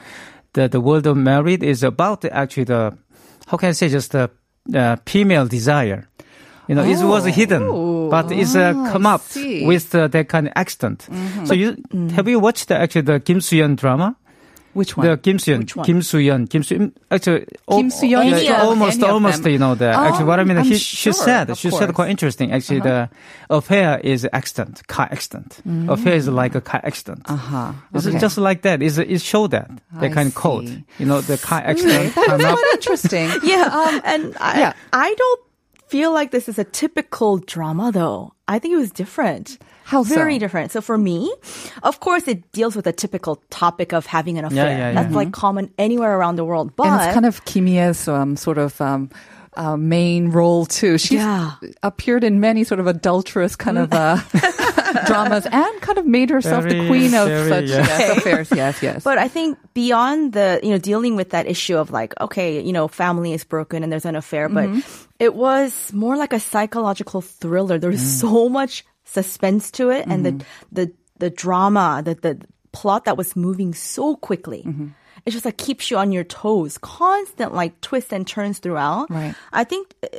the 0.55 0.69
the 0.69 0.81
world 0.81 1.07
of 1.07 1.17
married 1.17 1.63
is 1.63 1.83
about 1.83 2.25
actually 2.25 2.65
the 2.65 2.93
how 3.47 3.57
can 3.59 3.69
I 3.71 3.73
say 3.73 3.89
just 3.89 4.11
the 4.13 4.31
uh, 4.75 4.97
female 5.07 5.47
desire. 5.47 6.09
You 6.69 6.75
know, 6.75 6.85
it 6.85 7.01
was 7.03 7.25
hidden, 7.25 7.63
but 8.11 8.31
it's 8.31 8.55
uh, 8.55 8.75
Ah, 8.77 8.93
come 8.93 9.07
up 9.07 9.23
with 9.67 9.95
uh, 9.95 10.07
that 10.09 10.29
kind 10.29 10.49
of 10.49 10.53
accent. 10.55 11.09
So 11.49 11.55
you 11.55 11.77
have 12.13 12.29
you 12.29 12.39
watched 12.41 12.69
the, 12.69 12.77
actually 12.77 13.07
the 13.09 13.21
Kim 13.21 13.41
Soo-hyun 13.41 13.75
drama? 13.77 14.17
Which 14.79 14.97
one? 14.97 15.07
The 15.09 15.17
Kim 15.19 15.39
Soo-hyun, 15.39 15.59
Which 15.59 15.77
one? 15.77 15.87
Kim 15.87 16.01
Soo-hyun, 16.03 16.49
Kim 16.49 16.63
Soo. 16.63 16.93
Actually, 17.11 17.47
Kim 17.69 17.91
Soo-hyun, 17.91 18.31
yeah, 18.31 18.37
any 18.39 18.49
of- 18.49 18.61
almost, 18.69 19.03
almost, 19.03 19.45
you 19.45 19.59
know, 19.59 19.75
that. 19.75 19.95
Oh, 19.95 20.05
actually 20.07 20.25
what 20.31 20.39
I 20.41 20.45
mean. 20.45 20.59
He, 20.65 20.77
sure, 20.79 21.13
she 21.13 21.19
said, 21.19 21.57
she 21.57 21.69
course. 21.71 21.81
said 21.81 21.95
quite 21.95 22.11
interesting. 22.11 22.53
Actually, 22.53 22.81
the 22.81 23.11
affair 23.51 23.99
is 23.99 24.27
accident, 24.33 24.87
car 24.87 25.09
accident. 25.11 25.61
Affair 25.89 26.15
is 26.15 26.29
like 26.29 26.55
a 26.55 26.61
car 26.61 26.81
accident. 26.85 27.23
Uh-huh. 27.29 27.73
Okay. 27.95 28.11
It's 28.11 28.21
just 28.21 28.39
like 28.39 28.63
that. 28.63 28.81
It's, 28.83 28.99
it 28.99 29.21
show 29.21 29.47
that 29.49 29.69
that 30.01 30.13
kind 30.13 30.29
of 30.29 30.35
code. 30.35 30.85
You 30.99 31.07
know, 31.07 31.21
the 31.21 31.37
car 31.39 31.61
accident. 31.61 32.15
That's 32.17 32.43
quite 32.45 32.65
interesting. 32.75 33.31
Yeah, 33.43 33.65
Um, 33.73 34.01
and 34.05 34.37
I, 34.41 34.59
yeah. 34.61 34.73
I 34.93 35.15
don't 35.15 35.41
feel 35.89 36.13
like 36.13 36.31
this 36.31 36.49
is 36.49 36.59
a 36.59 36.65
typical 36.65 37.39
drama 37.39 37.91
though. 37.93 38.33
I 38.47 38.59
think 38.59 38.75
it 38.75 38.79
was 38.79 38.91
different. 38.91 39.59
How 39.89 40.05
so? 40.05 40.15
Very 40.15 40.39
different. 40.39 40.71
So 40.71 40.83
for 40.83 40.99
me, 40.99 41.33
of 41.83 41.99
course, 41.99 42.29
it 42.29 42.53
deals 42.53 42.77
with 42.77 42.87
a 42.87 42.93
typical 42.93 43.43
topic 43.49 43.95
of 43.95 44.05
having 44.05 44.37
an 44.37 44.45
affair. 44.45 44.69
yeah, 44.69 44.93
yeah. 44.93 44.93
That's 45.03 45.15
like 45.15 45.33
common 45.33 45.73
anywhere 45.79 46.13
around 46.19 46.37
the 46.37 46.45
world. 46.45 46.77
But 46.77 46.89
and 46.89 47.01
it's 47.01 47.15
kind 47.15 47.25
of 47.25 47.43
Kim 47.47 47.65
Hee-ae's 47.65 48.07
um, 48.07 48.37
sort 48.37 48.59
of 48.59 48.79
um, 48.83 49.09
uh, 49.57 49.79
main 49.79 50.29
role 50.29 50.67
too. 50.67 50.99
She's 50.99 51.23
Yeah. 51.25 51.53
appeared 51.83 52.23
in 52.23 52.39
many 52.39 52.65
sort 52.65 52.81
of 52.81 52.87
adulterous 52.87 53.57
kind 53.57 53.79
of 53.79 53.89
uh, 53.91 54.19
dramas 55.07 55.47
and 55.51 55.81
kind 55.81 55.97
of 55.97 56.05
made 56.05 56.29
herself 56.29 56.65
the 56.65 56.87
queen 56.87 57.15
of 57.15 57.27
very, 57.29 57.49
such 57.49 57.65
yeah. 57.71 57.87
yes, 57.87 58.19
affairs. 58.19 58.49
Yes, 58.55 58.83
yes. 58.83 59.03
But 59.05 59.17
I 59.17 59.29
think 59.29 59.57
beyond 59.73 60.35
the, 60.35 60.61
you 60.63 60.69
know, 60.69 60.79
dealing 60.79 61.17
with 61.17 61.31
that 61.31 61.47
issue 61.47 61.79
of 61.79 61.91
like, 61.91 62.13
okay, 62.21 62.61
you 62.61 62.73
know, 62.73 62.89
family 62.89 63.33
is 63.33 63.43
broken 63.45 63.83
and 63.83 63.91
there's 63.91 64.05
an 64.05 64.17
affair, 64.17 64.51
but 64.51 64.69
it 65.19 65.35
was 65.35 65.93
more 65.95 66.19
like 66.19 66.35
a 66.35 66.41
psychological 66.41 67.23
thriller. 67.23 67.79
There 67.79 67.89
was 67.91 68.05
so 68.21 68.51
much 68.51 68.85
suspense 69.09 69.71
to 69.73 69.91
it 69.91 70.07
and 70.07 70.25
the, 70.25 70.45
the, 70.71 70.93
the 71.19 71.31
drama, 71.31 72.03
the, 72.05 72.15
the, 72.15 72.47
plot 72.71 73.07
that 73.07 73.17
was 73.17 73.35
moving 73.35 73.73
so 73.73 74.15
quickly. 74.17 74.63
It 75.25 75.31
just 75.31 75.45
like 75.45 75.57
keeps 75.57 75.91
you 75.91 75.97
on 75.97 76.13
your 76.13 76.23
toes, 76.25 76.79
constant 76.79 77.55
like 77.55 77.81
twists 77.81 78.13
and 78.13 78.27
turns 78.27 78.59
throughout. 78.59 79.11
Right. 79.11 79.35
I 79.53 79.65
think 79.65 79.95
uh, 80.03 80.19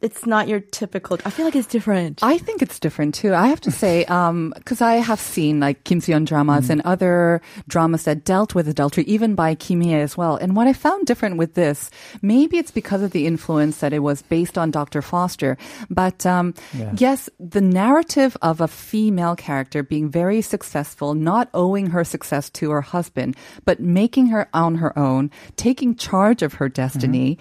it's 0.00 0.26
not 0.26 0.46
your 0.46 0.60
typical. 0.60 1.18
I 1.24 1.30
feel 1.30 1.44
like 1.44 1.56
it's 1.56 1.66
different. 1.66 2.22
I 2.22 2.38
think 2.38 2.62
it's 2.62 2.78
different 2.78 3.14
too. 3.14 3.34
I 3.34 3.48
have 3.48 3.60
to 3.62 3.70
say, 3.70 4.04
um, 4.04 4.52
because 4.54 4.80
I 4.80 4.94
have 4.94 5.18
seen 5.18 5.58
like 5.58 5.82
Kim 5.82 6.00
Seon 6.00 6.24
dramas 6.24 6.68
mm. 6.68 6.70
and 6.70 6.80
other 6.82 7.40
dramas 7.66 8.04
that 8.04 8.24
dealt 8.24 8.54
with 8.54 8.68
adultery, 8.68 9.04
even 9.04 9.34
by 9.34 9.56
Kim 9.56 9.80
Hee-ae 9.80 10.00
as 10.00 10.16
well. 10.16 10.36
And 10.36 10.54
what 10.54 10.68
I 10.68 10.72
found 10.72 11.06
different 11.06 11.36
with 11.36 11.54
this, 11.54 11.90
maybe 12.22 12.58
it's 12.58 12.70
because 12.70 13.02
of 13.02 13.10
the 13.10 13.26
influence 13.26 13.78
that 13.78 13.92
it 13.92 13.98
was 13.98 14.22
based 14.22 14.56
on 14.56 14.70
Dr. 14.70 15.02
Foster. 15.02 15.58
But 15.90 16.24
um, 16.24 16.54
Yeah. 16.72 16.92
yes, 16.96 17.28
the 17.40 17.60
narrative 17.60 18.36
of 18.40 18.60
a 18.60 18.68
female 18.68 19.34
character 19.34 19.82
being 19.82 20.08
very 20.08 20.42
successful, 20.42 21.14
not 21.14 21.50
owing 21.54 21.88
her 21.90 22.04
success 22.04 22.50
to 22.50 22.70
her 22.70 22.82
husband, 22.82 23.36
but 23.64 23.80
making 23.80 24.28
her 24.28 24.48
on 24.54 24.76
her 24.76 24.96
own, 24.96 25.30
taking 25.56 25.96
charge 25.96 26.42
of 26.42 26.54
her 26.54 26.68
mm-hmm. 26.68 26.82
destiny. 26.82 27.38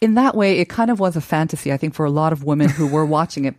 In 0.00 0.14
that 0.14 0.34
way, 0.34 0.58
it 0.58 0.68
kind 0.68 0.90
of 0.90 0.98
was 0.98 1.16
a 1.16 1.20
fantasy, 1.20 1.72
I 1.72 1.76
think, 1.76 1.94
for 1.94 2.06
a 2.06 2.10
lot 2.10 2.32
of 2.32 2.42
women 2.44 2.68
who 2.70 2.86
were 2.86 3.04
watching 3.18 3.44
it 3.44 3.54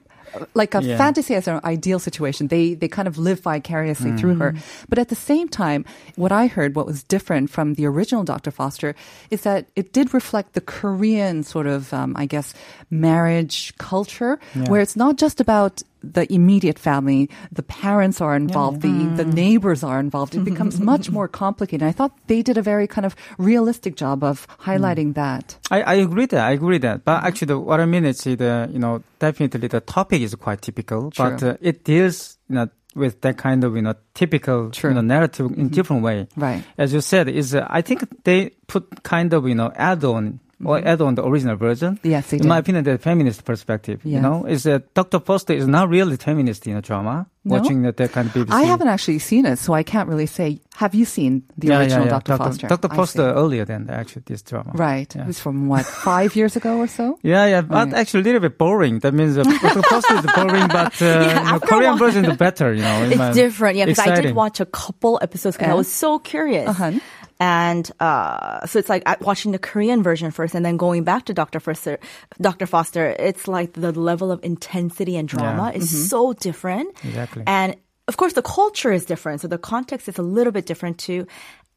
like 0.53 0.73
a 0.73 0.81
Yeah. 0.81 0.97
fantasy 0.97 1.35
as 1.35 1.45
an 1.49 1.59
ideal 1.65 1.99
situation. 1.99 2.47
They 2.47 2.73
they 2.73 2.87
kind 2.87 3.07
of 3.07 3.17
live 3.17 3.41
vicariously 3.41 4.13
through 4.15 4.35
her. 4.35 4.53
But 4.87 4.97
at 4.97 5.09
the 5.09 5.15
same 5.15 5.49
time, 5.49 5.83
what 6.15 6.31
I 6.31 6.47
heard, 6.47 6.73
what 6.73 6.85
was 6.85 7.03
different 7.03 7.49
from 7.49 7.73
the 7.73 7.85
original 7.85 8.23
Dr. 8.23 8.49
Foster, 8.49 8.95
is 9.29 9.41
that 9.41 9.65
it 9.75 9.91
did 9.91 10.13
reflect 10.13 10.53
the 10.53 10.61
Korean 10.61 11.43
sort 11.43 11.67
of, 11.67 11.93
um, 11.93 12.15
I 12.17 12.25
guess, 12.27 12.53
marriage 12.89 13.73
culture, 13.77 14.39
Yeah. 14.55 14.69
where 14.69 14.79
it's 14.81 14.95
not 14.95 15.17
just 15.17 15.41
about 15.41 15.83
the 16.03 16.31
immediate 16.33 16.79
family, 16.79 17.29
the 17.51 17.63
parents 17.63 18.21
are 18.21 18.35
involved, 18.35 18.81
the 18.81 18.91
the 19.15 19.25
neighbors 19.25 19.83
are 19.83 19.99
involved. 19.99 20.35
It 20.35 20.43
becomes 20.43 20.79
much 20.91 21.09
more 21.09 21.27
complicated. 21.27 21.87
I 21.87 21.91
thought 21.91 22.11
they 22.27 22.41
did 22.41 22.57
a 22.57 22.61
very 22.61 22.87
kind 22.87 23.05
of 23.05 23.15
realistic 23.37 23.95
job 23.95 24.23
of 24.23 24.47
highlighting 24.59 25.13
that. 25.15 25.57
I, 25.69 25.81
I 25.81 25.93
agree 25.95 26.25
that 26.27 26.39
I 26.39 26.51
agree 26.51 26.79
that, 26.79 27.05
but 27.05 27.23
actually, 27.23 27.47
the, 27.47 27.59
what 27.59 27.79
I 27.79 27.85
mean 27.85 28.05
is 28.05 28.23
the 28.23 28.69
you 28.71 28.79
know 28.79 29.03
definitely 29.19 29.67
the 29.67 29.81
topic 29.81 30.21
is 30.21 30.35
quite 30.35 30.61
typical, 30.61 31.11
but 31.17 31.43
uh, 31.43 31.57
it 31.61 31.83
deals 31.83 32.37
you 32.49 32.55
know 32.55 32.69
with 32.95 33.21
that 33.21 33.37
kind 33.37 33.63
of 33.63 33.75
you 33.75 33.81
know 33.81 33.95
typical 34.13 34.69
True. 34.71 34.89
you 34.89 34.95
know 34.95 35.01
narrative 35.01 35.51
in 35.57 35.69
different 35.69 36.03
way. 36.03 36.27
Right. 36.35 36.63
As 36.77 36.93
you 36.93 37.01
said, 37.01 37.29
is 37.29 37.55
uh, 37.55 37.65
I 37.69 37.81
think 37.81 38.23
they 38.23 38.51
put 38.67 39.03
kind 39.03 39.33
of 39.33 39.47
you 39.47 39.55
know 39.55 39.71
add 39.75 40.03
on. 40.03 40.39
Or 40.63 40.77
mm-hmm. 40.77 40.87
add 40.87 41.01
on 41.01 41.15
the 41.15 41.25
original 41.25 41.55
version. 41.55 41.99
Yes, 42.03 42.33
in 42.33 42.47
my 42.47 42.59
opinion, 42.59 42.83
the 42.83 42.97
feminist 42.97 43.45
perspective. 43.45 44.01
Yes. 44.03 44.15
You 44.15 44.21
know, 44.21 44.45
is 44.45 44.63
that 44.63 44.93
Dr. 44.93 45.19
Foster 45.19 45.53
is 45.53 45.67
not 45.67 45.89
really 45.89 46.17
feminist 46.17 46.67
in 46.67 46.77
a 46.77 46.81
drama. 46.81 47.27
No? 47.43 47.57
Watching 47.57 47.81
that, 47.81 47.97
that 47.97 48.11
kind 48.11 48.27
of 48.27 48.33
BBC. 48.35 48.51
I 48.51 48.63
haven't 48.63 48.87
actually 48.87 49.17
seen 49.17 49.47
it, 49.47 49.57
so 49.57 49.73
I 49.73 49.81
can't 49.81 50.07
really 50.07 50.27
say. 50.27 50.59
Have 50.75 50.93
you 50.93 51.05
seen 51.05 51.41
the 51.57 51.75
original 51.75 52.05
Dr. 52.07 52.37
Foster? 52.37 52.67
Dr. 52.67 52.89
Foster 52.89 53.21
earlier 53.33 53.65
than 53.65 53.89
actually 53.89 54.21
this 54.27 54.43
drama. 54.43 54.71
Right. 54.75 55.13
Yeah. 55.15 55.23
It 55.23 55.27
was 55.27 55.39
from 55.39 55.67
what, 55.67 55.83
five 55.87 56.35
years 56.35 56.55
ago 56.55 56.77
or 56.77 56.85
so? 56.87 57.17
Yeah, 57.23 57.47
yeah, 57.47 57.61
but 57.61 57.87
Right. 57.89 57.93
actually 57.95 58.21
a 58.21 58.23
little 58.25 58.41
bit 58.41 58.59
boring. 58.59 58.99
That 58.99 59.15
means 59.15 59.39
uh, 59.39 59.43
Dr. 59.43 59.81
Foster 59.89 60.15
is 60.21 60.25
boring, 60.35 60.67
but 60.67 61.01
uh, 61.01 61.05
you 61.45 61.51
know, 61.51 61.59
Korean 61.61 61.97
version 61.97 62.25
is 62.25 62.37
better. 62.37 62.73
You 62.73 62.83
know, 62.83 63.03
It's 63.09 63.17
my- 63.17 63.33
different, 63.33 63.75
yeah. 63.77 63.85
Because 63.85 64.05
I 64.07 64.21
did 64.21 64.35
watch 64.35 64.59
a 64.59 64.65
couple 64.67 65.17
episodes 65.21 65.57
because 65.57 65.71
I 65.71 65.73
was 65.73 65.91
so 65.91 66.19
curious. 66.19 66.69
Uh-huh. 66.69 66.91
And 67.39 67.89
uh, 67.99 68.67
so 68.67 68.77
it's 68.77 68.87
like 68.87 69.01
watching 69.21 69.51
the 69.51 69.57
Korean 69.57 70.03
version 70.03 70.29
first, 70.29 70.53
and 70.53 70.63
then 70.63 70.77
going 70.77 71.03
back 71.03 71.25
to 71.25 71.33
Dr. 71.33 71.59
Foster. 71.59 71.97
Dr. 72.39 72.67
Foster, 72.67 73.15
it's 73.17 73.47
like 73.47 73.73
the 73.73 73.91
level 73.91 74.31
of 74.31 74.39
intensity 74.43 75.17
and 75.17 75.27
drama 75.27 75.71
Yeah. 75.73 75.79
is 75.81 75.89
so 76.09 76.33
different. 76.33 76.89
Exactly. 77.03 77.30
And 77.47 77.75
of 78.07 78.17
course, 78.17 78.33
the 78.33 78.41
culture 78.41 78.91
is 78.91 79.05
different, 79.05 79.41
so 79.41 79.47
the 79.47 79.57
context 79.57 80.07
is 80.09 80.17
a 80.17 80.23
little 80.23 80.51
bit 80.51 80.65
different 80.65 80.97
too. 80.97 81.27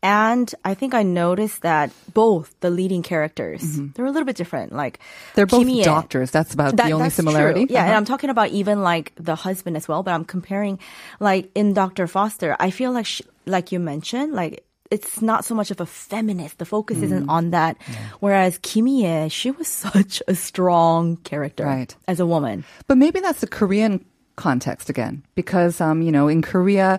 And 0.02 0.54
I 0.66 0.74
think 0.74 0.92
I 0.92 1.02
noticed 1.02 1.62
that 1.62 1.90
both 2.12 2.54
the 2.60 2.68
leading 2.68 3.02
characters 3.02 3.62
they're 3.94 4.04
a 4.04 4.10
little 4.10 4.26
bit 4.26 4.36
different. 4.36 4.72
Like 4.72 4.98
They're 5.34 5.46
both 5.46 5.66
doctors. 5.82 6.30
That's 6.30 6.52
about 6.52 6.76
that- 6.76 6.86
the 6.86 6.92
only 6.92 7.08
similarity. 7.08 7.64
True. 7.66 7.72
Yeah, 7.74 7.80
and 7.84 7.88
Uh-huh. 7.90 7.96
I'm 7.98 8.04
talking 8.04 8.28
about 8.28 8.48
even 8.50 8.82
like 8.82 9.12
the 9.16 9.34
husband 9.34 9.76
as 9.78 9.88
well. 9.88 10.02
But 10.02 10.12
I'm 10.12 10.26
comparing, 10.26 10.78
like 11.20 11.50
in 11.54 11.72
Dr. 11.72 12.06
Foster, 12.06 12.54
I 12.60 12.68
feel 12.70 12.92
like, 12.92 13.06
she, 13.06 13.24
like 13.46 13.72
you 13.72 13.78
mentioned, 13.80 14.34
like 14.34 14.64
it's 14.90 15.22
not 15.22 15.46
so 15.46 15.54
much 15.54 15.70
of 15.70 15.80
a 15.80 15.86
feminist. 15.86 16.58
The 16.58 16.66
focus 16.66 16.98
Mm. 16.98 17.02
isn't 17.04 17.28
on 17.30 17.50
that. 17.52 17.78
Whereas 18.20 18.58
Kim 18.60 18.84
Hee-ae, 18.84 19.28
she 19.30 19.50
was 19.52 19.66
such 19.88 20.22
a 20.28 20.34
strong 20.34 21.16
character 21.24 21.64
Right. 21.64 21.96
as 22.06 22.20
a 22.20 22.26
woman. 22.26 22.64
But 22.86 22.98
maybe 22.98 23.20
that's 23.20 23.40
the 23.40 23.46
Korean 23.48 24.04
context 24.36 24.88
again, 24.90 25.22
because 25.34 25.80
um, 25.80 26.02
you 26.02 26.12
know, 26.12 26.28
in 26.28 26.42
Korea, 26.42 26.98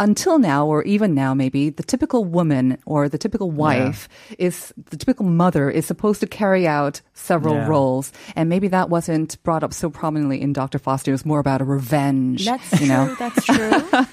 until 0.00 0.38
now, 0.38 0.64
or 0.64 0.84
even 0.84 1.12
now, 1.12 1.34
maybe 1.34 1.70
the 1.70 1.82
typical 1.82 2.24
woman 2.24 2.78
or 2.86 3.08
the 3.08 3.18
typical 3.18 3.50
wife 3.50 4.08
is 4.38 4.72
the 4.90 4.96
typical 4.96 5.24
mother 5.26 5.68
is 5.68 5.86
supposed 5.86 6.20
to 6.20 6.26
carry 6.28 6.68
out 6.68 7.00
several 7.14 7.54
Yeah. 7.54 7.66
roles, 7.66 8.12
and 8.36 8.48
maybe 8.48 8.68
that 8.68 8.90
wasn't 8.90 9.42
brought 9.42 9.64
up 9.64 9.72
so 9.74 9.90
prominently 9.90 10.40
in 10.40 10.52
Dr. 10.52 10.78
Foster. 10.78 11.10
It 11.10 11.14
was 11.14 11.26
more 11.26 11.40
about 11.40 11.60
a 11.60 11.64
revenge. 11.64 12.44
That's 12.46 12.70
you 12.72 12.78
true. 12.78 12.88
know. 12.88 13.14
That's 13.18 13.44
true. 13.44 13.82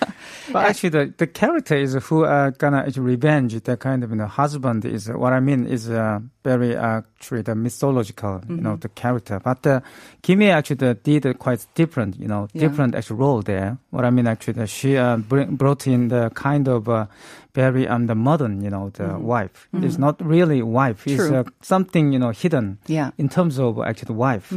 But 0.51 0.65
actually, 0.69 0.89
the, 0.89 1.13
the 1.17 1.25
character 1.27 1.75
is 1.75 1.93
who 2.05 2.23
are 2.23 2.51
gonna 2.51 2.79
actually 2.85 3.01
revenge 3.03 3.59
the 3.63 3.77
kind 3.77 4.03
of 4.03 4.09
you 4.11 4.15
know 4.15 4.27
husband 4.27 4.85
is 4.85 5.07
what 5.07 5.33
I 5.33 5.39
mean 5.39 5.65
is 5.65 5.89
uh, 5.89 6.19
very 6.45 6.71
uh, 6.77 7.01
actually 7.17 7.41
the 7.49 7.55
mythological 7.55 8.35
you 8.47 8.61
know 8.65 8.75
the 8.77 8.89
character. 9.01 9.39
But 9.43 9.65
uh, 9.67 9.79
Kim 10.21 10.39
Hee-ae 10.41 10.51
actually 10.59 10.77
the, 10.85 10.93
did 11.09 11.25
a 11.25 11.33
quite 11.33 11.61
different 11.81 12.11
you 12.23 12.27
know 12.27 12.47
Yeah. 12.53 12.61
different 12.69 12.95
actual 12.95 13.17
role 13.25 13.41
there. 13.41 13.77
What 13.89 14.05
I 14.05 14.11
mean 14.11 14.27
actually 14.27 14.67
she 14.67 14.95
uh, 14.97 15.17
bring, 15.17 15.55
brought 15.57 15.87
in 15.87 16.09
the 16.09 16.29
kind 16.35 16.67
of 16.67 16.87
uh, 16.87 17.05
very 17.53 17.87
um 17.87 18.05
the 18.07 18.15
modern 18.15 18.61
you 18.65 18.69
know 18.69 18.85
the 18.99 19.17
wife. 19.33 19.67
It's 19.85 19.97
not 19.97 20.15
really 20.35 20.61
wife. 20.61 20.99
It's 21.11 21.25
uh, 21.31 21.43
something 21.61 22.13
you 22.13 22.19
know 22.19 22.31
hidden 22.41 22.77
Yeah. 22.87 23.09
in 23.17 23.27
terms 23.29 23.57
of 23.59 23.79
actually 23.79 24.07
the 24.13 24.19
wife. 24.27 24.47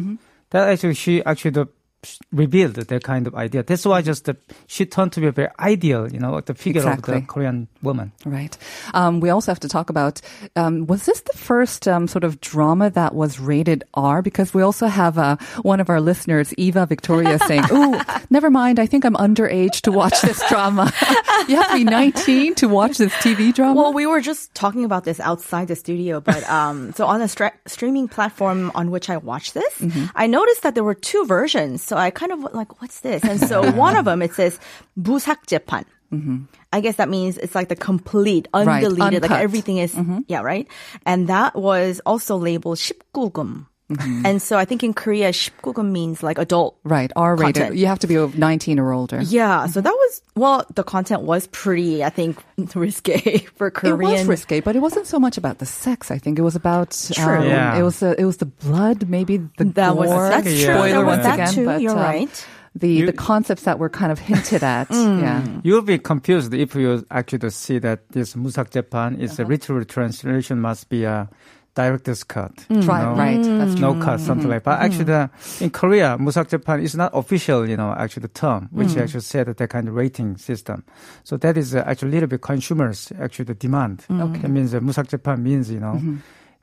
That 0.50 0.68
actually 0.72 0.94
she 0.94 1.22
actually 1.24 1.52
the 1.60 1.66
revealed 2.32 2.74
that 2.76 3.02
kind 3.02 3.26
of 3.26 3.34
idea. 3.34 3.62
That's 3.62 3.84
why 3.84 4.02
just 4.02 4.26
the, 4.26 4.36
she 4.68 4.86
turned 4.86 5.12
to 5.14 5.20
be 5.20 5.26
a 5.26 5.32
very 5.32 5.48
ideal, 5.58 6.10
you 6.12 6.20
know, 6.20 6.40
the 6.40 6.54
figure 6.54 6.80
Exactly. 6.80 7.14
of 7.16 7.20
the 7.22 7.26
Korean 7.26 7.66
woman. 7.82 8.12
Right. 8.24 8.56
Um, 8.94 9.18
we 9.20 9.30
also 9.30 9.50
have 9.50 9.60
to 9.60 9.68
talk 9.68 9.90
about 9.90 10.20
um, 10.54 10.86
was 10.86 11.06
this 11.06 11.20
the 11.22 11.36
first 11.36 11.88
um, 11.88 12.06
sort 12.06 12.22
of 12.24 12.40
drama 12.40 12.90
that 12.90 13.14
was 13.14 13.40
rated 13.40 13.82
R? 13.94 14.22
Because 14.22 14.54
we 14.54 14.62
also 14.62 14.86
have 14.86 15.18
uh, 15.18 15.36
one 15.62 15.80
of 15.80 15.90
our 15.90 16.00
listeners, 16.00 16.54
Eva 16.54 16.86
Victoria, 16.86 17.38
saying, 17.46 17.64
"Oh, 17.70 18.00
never 18.30 18.48
mind. 18.48 18.78
I 18.78 18.86
think 18.86 19.04
I'm 19.04 19.14
underage 19.14 19.80
to 19.82 19.92
watch 19.92 20.20
this 20.22 20.40
drama. 20.48 20.92
you 21.48 21.56
have 21.56 21.68
to 21.70 21.74
be 21.78 21.84
19 21.84 22.54
to 22.56 22.68
watch 22.68 22.98
this 22.98 23.12
TV 23.14 23.52
drama." 23.52 23.74
Well, 23.80 23.92
we 23.92 24.06
were 24.06 24.20
just 24.20 24.54
talking 24.54 24.84
about 24.84 25.02
this 25.04 25.18
outside 25.20 25.66
the 25.68 25.76
studio, 25.76 26.20
but 26.20 26.48
um, 26.48 26.92
so 26.94 27.06
on 27.06 27.18
the 27.20 27.28
stra- 27.28 27.52
streaming 27.66 28.06
platform 28.06 28.70
on 28.76 28.90
which 28.92 29.10
I 29.10 29.16
watched 29.16 29.54
this, 29.54 29.82
I 30.14 30.26
noticed 30.28 30.62
that 30.62 30.74
there 30.76 30.84
were 30.84 30.94
two 30.94 31.24
versions. 31.26 31.82
So 31.82 31.96
I 31.97 32.09
kind 32.11 32.31
of 32.31 32.53
like, 32.53 32.81
what's 32.81 32.99
this? 33.01 33.23
And 33.23 33.39
so 33.39 33.71
one 33.71 33.95
of 33.95 34.05
them 34.05 34.21
it 34.21 34.33
says 34.33 34.59
무삭제판. 34.99 35.85
I 36.71 36.79
guess 36.79 36.97
that 36.97 37.09
means 37.09 37.39
it's 37.39 37.55
like 37.55 37.69
the 37.69 37.75
complete, 37.75 38.47
Right, 38.53 38.83
undeleted, 38.85 38.99
like 38.99 39.31
uncut. 39.33 39.41
everything 39.41 39.77
is, 39.79 39.97
yeah, 40.27 40.41
right. 40.41 40.67
And 41.07 41.25
that 41.27 41.55
was 41.55 42.01
also 42.05 42.37
labeled 42.37 42.77
19금. 42.77 43.65
And 44.24 44.42
so 44.42 44.58
I 44.58 44.64
think 44.66 44.84
in 44.84 44.92
Korea, 44.92 45.30
19금 45.32 45.90
means 45.90 46.22
like 46.22 46.36
adult 46.36 46.76
right, 46.84 47.10
R-rated. 47.16 47.54
content. 47.54 47.76
You 47.76 47.86
have 47.86 47.98
to 48.00 48.06
be 48.06 48.16
19 48.16 48.78
or 48.78 48.92
older. 48.92 49.20
Yeah, 49.22 49.64
so 49.66 49.80
that 49.80 49.90
was 49.92 50.22
well. 50.36 50.66
The 50.74 50.84
content 50.84 51.22
was 51.22 51.46
pretty, 51.48 52.04
I 52.04 52.10
think, 52.10 52.36
risque 52.74 53.38
for 53.56 53.70
Korean. 53.70 53.94
It 53.94 53.96
Korean. 53.96 54.18
was 54.18 54.26
risque, 54.28 54.60
but 54.60 54.76
it 54.76 54.80
wasn't 54.80 55.06
so 55.06 55.18
much 55.18 55.38
about 55.38 55.58
the 55.58 55.66
sex. 55.66 56.10
I 56.10 56.18
think 56.18 56.38
it 56.38 56.42
was 56.42 56.54
about 56.54 56.90
True. 57.12 57.38
um, 57.38 57.44
Yeah. 57.48 57.78
it 57.78 57.82
was 57.82 58.00
the 58.00 58.12
it 58.20 58.24
was 58.26 58.36
the 58.36 58.46
blood, 58.46 59.08
maybe 59.08 59.38
the 59.56 59.64
That 59.72 59.96
was 59.96 60.10
gore. 60.10 60.28
that's 60.28 60.46
Yeah. 60.52 60.64
true. 60.66 60.74
Spoiler 60.74 60.88
There 60.88 61.04
was 61.06 61.16
once 61.16 61.24
that 61.24 61.34
again, 61.40 61.52
too. 61.54 61.64
but, 61.64 61.80
You're 61.80 61.92
um, 61.92 61.98
right. 61.98 62.46
The 62.74 62.88
You- 62.92 63.06
the 63.06 63.12
concepts 63.16 63.62
that 63.64 63.78
were 63.80 63.88
kind 63.88 64.12
of 64.12 64.18
hinted 64.20 64.62
at. 64.62 64.88
Mm. 64.90 65.20
Yeah. 65.22 65.42
You'll 65.64 65.82
be 65.82 65.98
confused 65.98 66.52
if 66.52 66.74
you 66.76 67.04
actually 67.10 67.50
see 67.50 67.78
that 67.80 68.00
this 68.12 68.34
Musak 68.36 68.68
Japan 68.70 69.16
is 69.16 69.40
a 69.40 69.44
literal 69.44 69.84
translation 69.84 70.60
must 70.60 70.88
be 70.90 71.04
a 71.04 71.28
director's 71.78 72.26
cut. 72.26 72.54
Mm. 72.66 72.82
you 72.82 72.88
Right, 72.90 73.06
know? 73.06 73.14
right. 73.14 73.42
That's 73.58 73.78
true. 73.78 73.94
No 73.94 73.94
cut, 74.02 74.18
something 74.18 74.50
mm-hmm. 74.50 74.58
like 74.58 74.66
that. 74.66 74.78
But 74.78 74.82
actually, 74.82 75.06
mm-hmm. 75.06 75.62
the, 75.62 75.64
in 75.64 75.70
Korea, 75.70 76.18
Musak 76.18 76.50
Japan 76.50 76.82
is 76.82 76.98
not 76.98 77.14
official, 77.14 77.68
you 77.70 77.78
know, 77.78 77.94
actually 77.94 78.26
the 78.26 78.34
term, 78.34 78.68
which 78.72 78.98
mm. 78.98 79.02
actually 79.02 79.22
said 79.22 79.46
that 79.46 79.56
that 79.62 79.70
kind 79.70 79.86
of 79.86 79.94
rating 79.94 80.36
system. 80.36 80.82
So 81.22 81.38
that 81.38 81.56
is 81.56 81.74
uh, 81.74 81.86
actually 81.86 82.10
a 82.10 82.14
little 82.18 82.28
bit 82.34 82.42
consumers, 82.42 83.12
actually 83.22 83.46
the 83.46 83.54
demand. 83.54 84.04
Mm. 84.10 84.26
Okay. 84.26 84.42
That 84.42 84.50
means 84.50 84.74
uh, 84.74 84.80
Musak 84.80 85.06
Japan 85.08 85.42
means, 85.42 85.70
you 85.70 85.78
know, 85.78 85.94
mm-hmm 85.94 86.18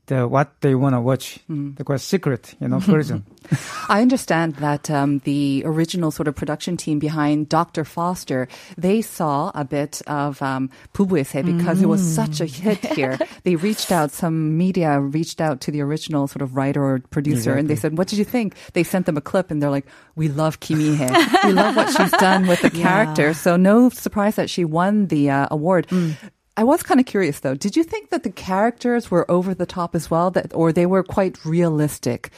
the, 0.08 0.24
uh, 0.24 0.28
what 0.28 0.62
they 0.62 0.76
want 0.76 0.96
to 0.96 1.02
watch. 1.02 1.40
Mm. 1.50 1.84
call 1.84 1.98
secret, 1.98 2.56
you 2.60 2.68
know, 2.68 2.80
prison. 2.80 3.26
I 3.90 4.02
understand 4.02 4.56
that 4.56 4.90
um, 4.90 5.20
the 5.20 5.64
original 5.66 6.12
sort 6.12 6.28
of 6.28 6.36
production 6.36 6.78
team 6.78 7.00
behind 7.00 7.50
Dr. 7.50 7.84
Foster, 7.84 8.48
they 8.78 9.02
saw 9.02 9.52
a 9.54 9.64
bit 9.64 10.02
of 10.08 10.42
um, 10.42 10.70
Pubuese 10.94 11.46
because 11.46 11.80
mm. 11.80 11.84
it 11.84 11.88
was 11.88 12.02
hmm. 12.02 12.08
such 12.08 12.42
a 12.42 12.46
hit 12.46 12.84
here. 12.94 13.18
they 13.44 13.56
reached 13.56 13.92
out, 13.92 14.12
some 14.12 14.58
media 14.58 15.00
reached 15.00 15.42
out 15.42 15.62
to 15.62 15.72
the 15.72 15.82
original 15.82 16.28
sort 16.28 16.42
of 16.42 16.56
writer 16.56 16.84
or 16.84 17.00
producer, 17.10 17.52
exactly. 17.52 17.60
and 17.60 17.70
they 17.70 17.76
said, 17.76 17.98
what 17.98 18.08
did 18.08 18.20
you 18.20 18.26
think? 18.26 18.56
They 18.74 18.84
sent 18.84 19.06
them 19.06 19.18
a 19.18 19.22
clip, 19.22 19.52
and 19.52 19.62
they're 19.62 19.70
like, 19.70 19.86
we 20.16 20.28
love 20.28 20.60
Kim 20.60 20.80
Hee-ae. 20.80 21.10
we 21.44 21.54
love 21.54 21.76
what 21.76 21.92
she's 21.92 22.12
done 22.12 22.48
with 22.48 22.62
the 22.62 22.72
yeah. 22.74 22.84
character. 22.84 23.34
So 23.34 23.56
no 23.56 23.90
surprise 23.90 24.36
that 24.36 24.50
she 24.50 24.66
won 24.66 25.08
the 25.08 25.30
uh, 25.30 25.48
award. 25.52 25.88
Mm. 25.88 26.16
I 26.58 26.64
was 26.64 26.84
kind 26.84 27.00
of 27.00 27.06
curious 27.06 27.40
though. 27.42 27.56
Did 27.56 27.76
you 27.76 27.84
think 27.84 28.10
that 28.12 28.24
the 28.24 28.30
characters 28.32 29.12
were 29.12 29.30
over 29.30 29.54
the 29.54 29.66
top 29.66 29.96
as 29.96 30.10
well, 30.10 30.32
that 30.32 30.54
or 30.54 30.72
they 30.72 30.86
were 30.86 31.04
quite 31.04 31.44
realistic? 31.46 32.30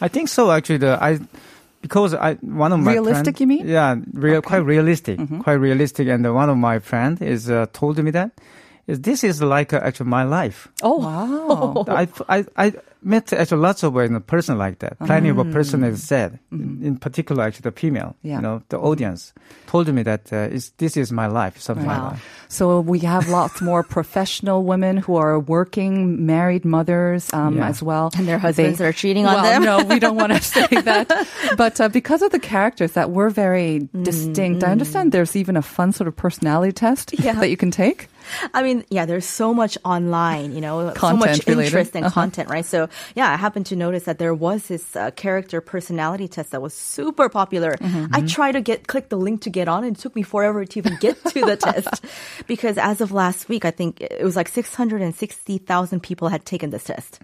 I 0.00 0.08
think 0.08 0.28
so. 0.28 0.50
Actually, 0.50 0.78
the 0.78 0.98
I 1.02 1.18
because 1.82 2.14
I 2.14 2.34
one 2.34 2.72
of 2.72 2.80
my 2.80 2.92
Realistic, 2.92 3.36
friend- 3.36 3.40
you 3.40 3.46
mean? 3.46 3.68
Yeah, 3.68 3.96
real, 4.12 4.42
quite 4.42 4.64
realistic, 4.64 5.18
Mm-hmm. 5.18 5.40
quite 5.40 5.54
realistic. 5.54 6.08
And 6.08 6.26
uh, 6.26 6.32
one 6.32 6.48
of 6.50 6.56
my 6.56 6.78
friend 6.78 7.20
is 7.22 7.50
uh, 7.50 7.66
told 7.72 7.98
me 7.98 8.10
that 8.12 8.30
is 8.86 9.00
this 9.00 9.24
is 9.24 9.42
like 9.42 9.72
uh, 9.72 9.80
actually 9.82 10.08
my 10.10 10.22
life. 10.24 10.68
Oh 10.82 10.98
wow! 10.98 11.84
I, 11.88 12.08
I, 12.28 12.44
I 12.56 12.72
met 13.02 13.32
actually 13.32 13.60
lots 13.60 13.82
of 13.82 13.96
uh, 13.96 14.00
you 14.02 14.08
know, 14.08 14.20
person 14.20 14.56
like 14.58 14.78
that. 14.80 14.98
Plenty 15.00 15.28
of 15.30 15.38
a 15.38 15.44
person 15.44 15.82
has 15.82 16.02
said, 16.02 16.38
Mm-hmm. 16.52 16.82
in, 16.82 16.86
in 16.86 16.96
particular, 16.96 17.42
actually 17.44 17.70
the 17.70 17.72
female, 17.72 18.14
Yeah. 18.22 18.36
you 18.36 18.42
know, 18.42 18.62
the 18.68 18.78
audience 18.78 19.32
told 19.70 19.86
me 19.94 20.02
that 20.02 20.22
uh, 20.32 20.56
is 20.56 20.70
this 20.82 20.96
is 20.96 21.08
my 21.12 21.26
life, 21.40 21.54
something 21.62 21.86
Wow. 21.86 22.10
like 22.10 22.18
that. 22.18 22.22
So 22.50 22.80
we 22.92 22.98
have 23.06 23.28
lots 23.30 23.62
more 23.62 23.82
professional 23.96 24.58
women 24.72 24.96
who 25.04 25.14
are 25.24 25.38
working, 25.38 26.26
married 26.26 26.64
mothers 26.64 27.30
um, 27.32 27.56
Yeah. 27.56 27.70
as 27.70 27.78
well. 27.88 28.10
And 28.18 28.26
their 28.26 28.38
husbands 28.42 28.80
are 28.80 28.92
cheating 28.92 29.26
on 29.30 29.34
well, 29.34 29.44
them. 29.46 29.62
no, 29.62 29.74
we 29.94 29.98
don't 30.02 30.18
want 30.18 30.32
to 30.34 30.42
say 30.56 30.66
that. 30.90 31.06
But 31.56 31.80
uh, 31.80 31.88
because 31.88 32.22
of 32.26 32.30
the 32.34 32.42
characters 32.42 32.92
that 32.98 33.14
were 33.14 33.30
very 33.30 33.86
distinct, 34.02 34.64
I 34.66 34.70
understand 34.74 35.12
there's 35.12 35.36
even 35.38 35.56
a 35.56 35.62
fun 35.62 35.92
sort 35.94 36.08
of 36.08 36.16
personality 36.18 36.72
test 36.74 37.14
Yeah. 37.22 37.38
that 37.38 37.48
you 37.50 37.56
can 37.56 37.70
take. 37.70 38.08
I 38.54 38.62
mean, 38.62 38.84
yeah, 38.90 39.06
there's 39.06 39.24
so 39.26 39.54
much 39.54 39.78
online, 39.84 40.52
you 40.54 40.60
know, 40.60 40.92
so 40.94 41.16
much 41.16 41.46
related. 41.46 41.66
interest 41.72 41.96
and 41.96 42.04
Uh-huh. 42.06 42.20
content, 42.20 42.50
right? 42.50 42.66
So, 42.66 42.88
yeah, 43.16 43.32
I 43.32 43.36
happened 43.36 43.66
to 43.72 43.76
notice 43.76 44.04
that 44.04 44.18
there 44.18 44.34
was 44.34 44.66
this 44.68 44.94
uh, 44.94 45.10
character 45.16 45.60
personality 45.60 46.28
test 46.28 46.50
that 46.52 46.60
was 46.62 46.74
super 46.74 47.28
popular. 47.28 47.72
Mm-hmm. 47.80 48.14
I 48.14 48.20
tried 48.26 48.52
to 48.58 48.60
get 48.60 48.86
click 48.90 49.08
the 49.08 49.16
link 49.16 49.42
to 49.48 49.50
get 49.50 49.59
on, 49.68 49.84
and 49.84 49.96
it 49.96 50.00
took 50.00 50.14
me 50.16 50.22
forever 50.22 50.64
to 50.64 50.78
even 50.78 50.96
get 51.00 51.22
to 51.26 51.40
the 51.44 51.56
test 51.60 52.04
because 52.46 52.78
as 52.78 53.00
of 53.00 53.12
last 53.12 53.48
week, 53.48 53.64
I 53.64 53.70
think 53.70 54.00
it 54.00 54.22
was 54.24 54.36
like 54.36 54.48
660,000 54.48 56.00
people 56.02 56.28
had 56.28 56.44
taken 56.44 56.70
this 56.70 56.84
test. 56.84 57.18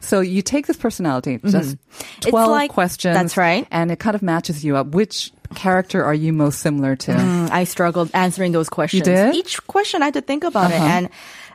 So 0.00 0.20
you 0.20 0.42
take 0.42 0.66
this 0.66 0.76
personality, 0.76 1.38
just 1.44 1.76
It's 2.18 2.26
12 2.26 2.50
like- 2.50 2.70
questions. 2.70 3.14
that's 3.16 3.36
right. 3.36 3.66
And 3.70 3.90
it 3.90 3.98
kind 3.98 4.14
of 4.14 4.22
matches 4.22 4.64
you 4.64 4.76
up. 4.76 4.88
Which 4.88 5.32
character 5.54 6.04
are 6.04 6.14
you 6.14 6.32
most 6.32 6.60
similar 6.60 6.96
to? 6.96 7.12
Mm, 7.12 7.50
I 7.50 7.64
struggled 7.64 8.10
answering 8.14 8.52
those 8.52 8.68
questions. 8.68 9.04
did? 9.04 9.34
Each 9.34 9.64
question 9.66 10.02
I 10.02 10.06
had 10.06 10.14
to 10.14 10.20
think 10.20 10.44
about 10.44 10.70
it. 10.70 10.74
Uh-huh. 10.76 10.84
And 10.84 11.08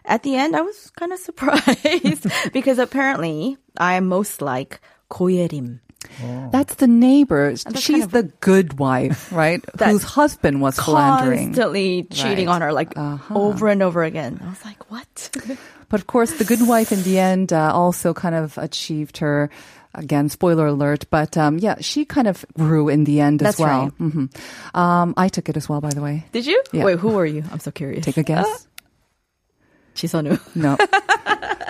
at 0.05 0.23
the 0.23 0.35
end, 0.35 0.55
I 0.55 0.61
was 0.61 0.91
kind 0.97 1.13
of 1.13 1.19
surprised 1.19 2.27
because 2.53 2.79
apparently 2.79 3.57
I 3.77 3.95
am 3.95 4.07
most 4.07 4.41
like 4.41 4.81
고 5.09 5.27
예림. 6.22 6.51
That's 6.51 6.75
the 6.75 6.88
neighbor. 6.88 7.50
that's 7.51 7.81
She's 7.81 8.01
kind 8.01 8.03
of- 8.03 8.12
the 8.12 8.24
good 8.39 8.79
wife, 8.79 9.31
right? 9.36 9.63
Whose 9.79 10.03
husband 10.03 10.62
was 10.62 10.75
philandering. 10.79 11.53
Constantly 11.53 12.03
cheating 12.12 12.48
Right. 12.48 12.55
on 12.55 12.62
her, 12.62 12.74
like 12.74 12.93
Uh-huh. 12.98 13.33
over 13.36 13.67
and 13.67 13.81
over 13.81 14.03
again. 14.03 14.39
I 14.43 14.50
was 14.50 14.63
like, 14.65 14.81
what? 14.91 15.07
But 15.93 16.00
of 16.01 16.07
course, 16.07 16.33
the 16.41 16.43
good 16.45 16.65
wife 16.65 16.91
in 16.91 17.03
the 17.03 17.19
end 17.19 17.53
uh, 17.53 17.69
also 17.72 18.13
kind 18.15 18.33
of 18.33 18.57
achieved 18.57 19.17
her. 19.22 19.50
Again, 19.93 20.25
spoiler 20.27 20.65
alert, 20.65 21.05
but 21.13 21.38
um, 21.38 21.60
yeah, 21.62 21.75
she 21.79 22.01
kind 22.03 22.25
of 22.25 22.41
grew 22.57 22.89
in 22.89 23.03
the 23.05 23.22
end 23.22 23.43
as 23.45 23.57
That's 23.57 23.60
well. 23.62 23.93
right. 23.93 23.93
hmm 24.01 24.25
Um, 24.74 25.13
I 25.15 25.29
took 25.29 25.50
it 25.50 25.55
as 25.55 25.69
well, 25.69 25.81
by 25.86 25.93
the 25.93 26.01
way. 26.01 26.25
Did 26.33 26.48
you? 26.50 26.57
Yeah. 26.74 26.83
Wait, 26.83 26.98
who 26.98 27.10
were 27.13 27.27
you? 27.29 27.43
I'm 27.53 27.60
so 27.62 27.69
curious. 27.69 28.01
Take 28.03 28.17
a 28.17 28.24
guess. 28.25 28.50
Ji 29.93 30.07
Sun-woo. 30.07 30.39
No. 30.55 30.77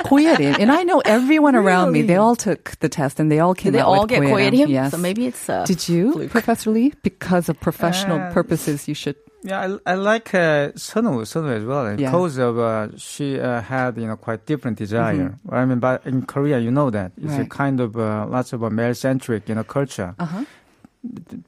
Go 0.09 0.17
Ye-rim. 0.17 0.55
And 0.59 0.71
I 0.71 0.83
know 0.83 1.01
everyone 1.05 1.55
around 1.55 1.87
really? 1.87 2.01
me, 2.01 2.07
they 2.07 2.15
all 2.15 2.35
took 2.35 2.71
the 2.79 2.89
test 2.89 3.19
and 3.19 3.31
they 3.31 3.39
all 3.39 3.55
came 3.55 3.71
Did 3.71 3.79
they 3.79 3.83
all 3.83 4.05
get 4.05 4.21
Go 4.21 4.37
Ye-rim? 4.37 4.69
Yes. 4.69 4.91
So 4.91 4.97
maybe 4.97 5.25
it's 5.25 5.49
uh, 5.49 5.65
Did 5.65 5.87
you, 5.89 6.13
fluke. 6.13 6.31
Professor 6.31 6.69
Lee? 6.69 6.93
Because 7.01 7.49
of 7.49 7.59
professional 7.59 8.19
uh, 8.19 8.33
purposes, 8.33 8.87
you 8.87 8.93
should 8.93 9.15
yeah, 9.45 9.77
I, 9.85 9.91
I 9.91 9.95
like 9.95 10.33
uh, 10.33 10.71
Sun-woo, 10.75 11.21
as 11.21 11.35
well. 11.35 11.99
Yeah. 11.99 12.11
Because 12.11 12.37
of 12.37 12.57
uh, 12.57 12.97
she 12.97 13.39
uh, 13.39 13.61
had 13.61 13.97
you 13.97 14.07
know 14.07 14.15
quite 14.15 14.45
different 14.45 14.77
desire. 14.77 15.37
Mm-hmm. 15.37 15.53
I 15.53 15.65
mean, 15.65 15.79
but 15.79 16.05
in 16.05 16.25
Korea, 16.25 16.59
you 16.59 16.71
know 16.71 16.89
that 16.89 17.11
it's 17.17 17.33
right. 17.33 17.41
a 17.41 17.45
kind 17.45 17.81
of 17.81 17.97
uh, 17.97 18.25
lots 18.29 18.53
of 18.53 18.63
a 18.63 18.69
male 18.69 18.95
centric 18.95 19.49
you 19.49 19.55
know 19.55 19.65
culture. 19.65 20.15
Uh-huh. 20.17 20.45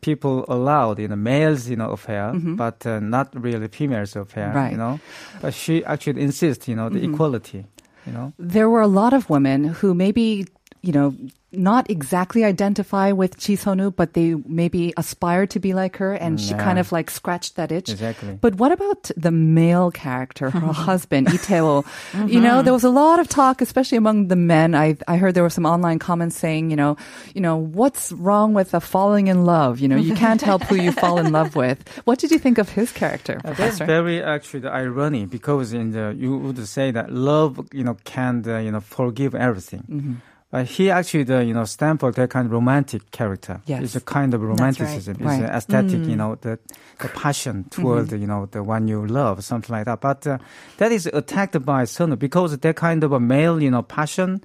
People 0.02 0.44
allowed 0.50 1.00
you 1.00 1.08
know 1.08 1.16
males 1.16 1.70
you 1.70 1.76
know 1.78 1.92
affair, 1.92 2.34
but 2.58 2.86
uh, 2.86 3.00
not 3.00 3.30
really 3.34 3.68
females 3.70 4.16
affair. 4.16 4.48
Mm-hmm. 4.50 4.58
Right. 4.58 4.72
You 4.72 4.78
know, 4.78 5.00
but 5.42 5.54
she 5.54 5.84
actually 5.86 6.22
insists 6.22 6.68
you 6.68 6.76
know 6.76 6.90
the 6.90 7.00
Mm-hmm. 7.00 7.14
equality. 7.14 7.66
You 8.06 8.14
know. 8.14 8.34
There 8.38 8.70
were 8.70 8.82
a 8.82 8.88
lot 9.02 9.14
of 9.14 9.30
women 9.30 9.64
who 9.64 9.94
maybe, 9.96 10.46
you 10.86 10.94
know, 10.94 11.16
not 11.52 11.90
exactly 11.90 12.44
identify 12.44 13.14
with 13.16 13.40
Ji 13.40 13.56
Sun-woo, 13.56 13.90
but 13.90 14.12
they 14.12 14.36
maybe 14.46 14.92
aspire 14.98 15.48
to 15.48 15.60
be 15.60 15.72
like 15.74 15.96
her, 16.04 16.12
and 16.14 16.36
she 16.40 16.52
kind 16.54 16.78
of 16.80 16.92
like 16.92 17.10
scratched 17.10 17.56
that 17.56 17.72
itch. 17.72 17.88
Exactly. 17.90 18.36
But 18.42 18.56
what 18.56 18.72
about 18.76 19.10
the 19.16 19.32
male 19.32 19.90
character, 19.90 20.50
her 20.52 20.74
husband, 20.90 21.32
Lee 21.32 21.38
Tae-oh? 21.40 21.86
You 22.28 22.42
know, 22.44 22.62
there 22.62 22.74
was 22.76 22.84
a 22.84 22.90
lot 22.92 23.20
of 23.24 23.30
talk, 23.32 23.62
especially 23.64 23.98
among 23.98 24.28
the 24.28 24.36
men. 24.36 24.76
I 24.76 24.98
I 25.08 25.16
heard 25.16 25.32
there 25.34 25.48
were 25.48 25.58
some 25.60 25.66
online 25.66 25.98
comments 25.98 26.36
saying, 26.36 26.72
you 26.72 26.76
know, 26.76 26.98
you 27.34 27.40
know, 27.40 27.56
what's 27.56 28.12
wrong 28.12 28.54
with 28.54 28.74
a 28.76 28.82
falling 28.84 29.28
in 29.32 29.46
love? 29.48 29.80
You 29.80 29.88
know, 29.88 29.96
you 29.98 30.14
can't 30.14 30.42
help 30.44 30.62
who 30.68 30.76
you 30.76 30.92
fall 30.92 31.18
in 31.24 31.32
love 31.32 31.56
with. 31.56 31.80
What 32.04 32.20
did 32.20 32.32
you 32.36 32.40
think 32.46 32.58
of 32.60 32.68
his 32.70 32.92
character, 32.92 33.40
Uh, 33.48 33.56
That's 33.56 33.80
Professor? 33.80 33.86
very 33.96 34.18
actually 34.22 34.60
the 34.68 34.72
irony 34.76 35.24
because 35.26 35.72
in 35.72 35.92
the 35.96 36.12
you 36.20 36.36
would 36.44 36.60
say 36.68 36.92
that 36.92 37.08
love 37.32 37.52
you 37.72 37.84
know 37.88 37.96
can 38.04 38.44
uh, 38.44 38.60
you 38.60 38.72
know 38.76 38.84
forgive 38.84 39.32
everything. 39.48 39.84
Mm-hmm. 39.88 40.16
But 40.52 40.68
he 40.68 40.90
actually 40.90 41.24
the 41.24 41.44
you 41.44 41.54
know 41.54 41.66
stand 41.66 42.00
for 42.00 42.12
that 42.12 42.30
kind 42.30 42.46
of 42.46 42.52
romantic 42.52 43.12
character. 43.12 43.62
Yes. 43.66 43.84
It's 43.84 43.96
a 43.96 44.02
kind 44.02 44.34
of 44.34 44.42
romanticism. 44.42 45.18
Right. 45.20 45.42
It's 45.42 45.42
Right. 45.42 45.42
Mm. 45.42 45.50
an 45.50 45.56
aesthetic, 45.58 46.08
you 46.10 46.16
know, 46.16 46.36
the 46.36 46.60
the 47.00 47.10
passion 47.10 47.66
toward 47.70 48.08
Mm-hmm. 48.08 48.22
you 48.22 48.28
know 48.28 48.46
the 48.52 48.64
one 48.64 48.88
you 48.88 49.06
love, 49.06 49.44
something 49.44 49.74
like 49.76 49.86
that. 49.86 50.00
But 50.02 50.26
uh, 50.28 50.38
that 50.78 50.92
is 50.92 51.08
attacked 51.08 51.66
by 51.66 51.84
Sun-woo 51.86 52.16
because 52.16 52.58
that 52.58 52.76
kind 52.76 53.04
of 53.04 53.12
a 53.12 53.20
male 53.20 53.62
you 53.62 53.72
know 53.72 53.82
passion 53.82 54.42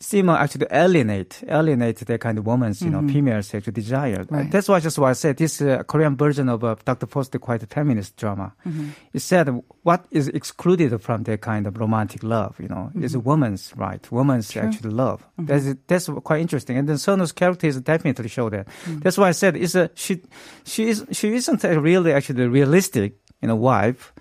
seem 0.00 0.28
actually 0.28 0.66
alienate 0.70 1.42
alienate 1.48 1.98
that 1.98 2.20
kind 2.20 2.38
of 2.38 2.46
woman's 2.46 2.80
you 2.82 2.90
know 2.90 3.06
female 3.08 3.42
sexual 3.42 3.72
desire. 3.72 4.24
Mm-hmm. 4.24 4.34
Right. 4.34 4.50
That's 4.50 4.68
why 4.68 4.80
just 4.80 4.98
why 4.98 5.10
I 5.10 5.14
said 5.14 5.36
this 5.36 5.60
uh, 5.60 5.82
Korean 5.84 6.16
version 6.16 6.48
of 6.48 6.62
uh, 6.62 6.76
Dr. 6.84 7.06
Foster 7.06 7.38
quite 7.38 7.62
a 7.62 7.66
feminist 7.66 8.16
drama. 8.16 8.54
Mm-hmm. 8.66 8.90
It 9.12 9.20
said 9.20 9.48
what 9.82 10.06
is 10.10 10.28
excluded 10.28 11.00
from 11.00 11.24
that 11.24 11.40
kind 11.40 11.66
of 11.66 11.78
romantic 11.78 12.22
love, 12.22 12.58
you 12.60 12.68
know, 12.68 12.90
is 13.00 13.14
Mm-hmm. 13.14 13.28
woman's 13.28 13.72
right, 13.76 14.12
woman's 14.12 14.56
actually 14.56 14.90
love. 14.90 15.26
That's 15.38 15.66
that's 15.86 16.08
quite 16.22 16.40
interesting. 16.40 16.78
And 16.78 16.88
then 16.88 16.98
Sun-woo's 16.98 17.32
character 17.32 17.66
is 17.66 17.80
definitely 17.80 18.28
show 18.28 18.48
that. 18.50 18.68
Mm. 18.84 19.02
That's 19.02 19.18
why 19.18 19.28
I 19.28 19.32
said 19.32 19.56
it's 19.56 19.74
a 19.74 19.90
she 19.94 20.22
she 20.64 20.88
is 20.88 21.04
she 21.12 21.34
isn't 21.34 21.64
a 21.64 21.80
really 21.80 22.12
actually 22.12 22.46
realistic, 22.46 23.16
you 23.42 23.48
know, 23.48 23.56
wife. 23.56 24.12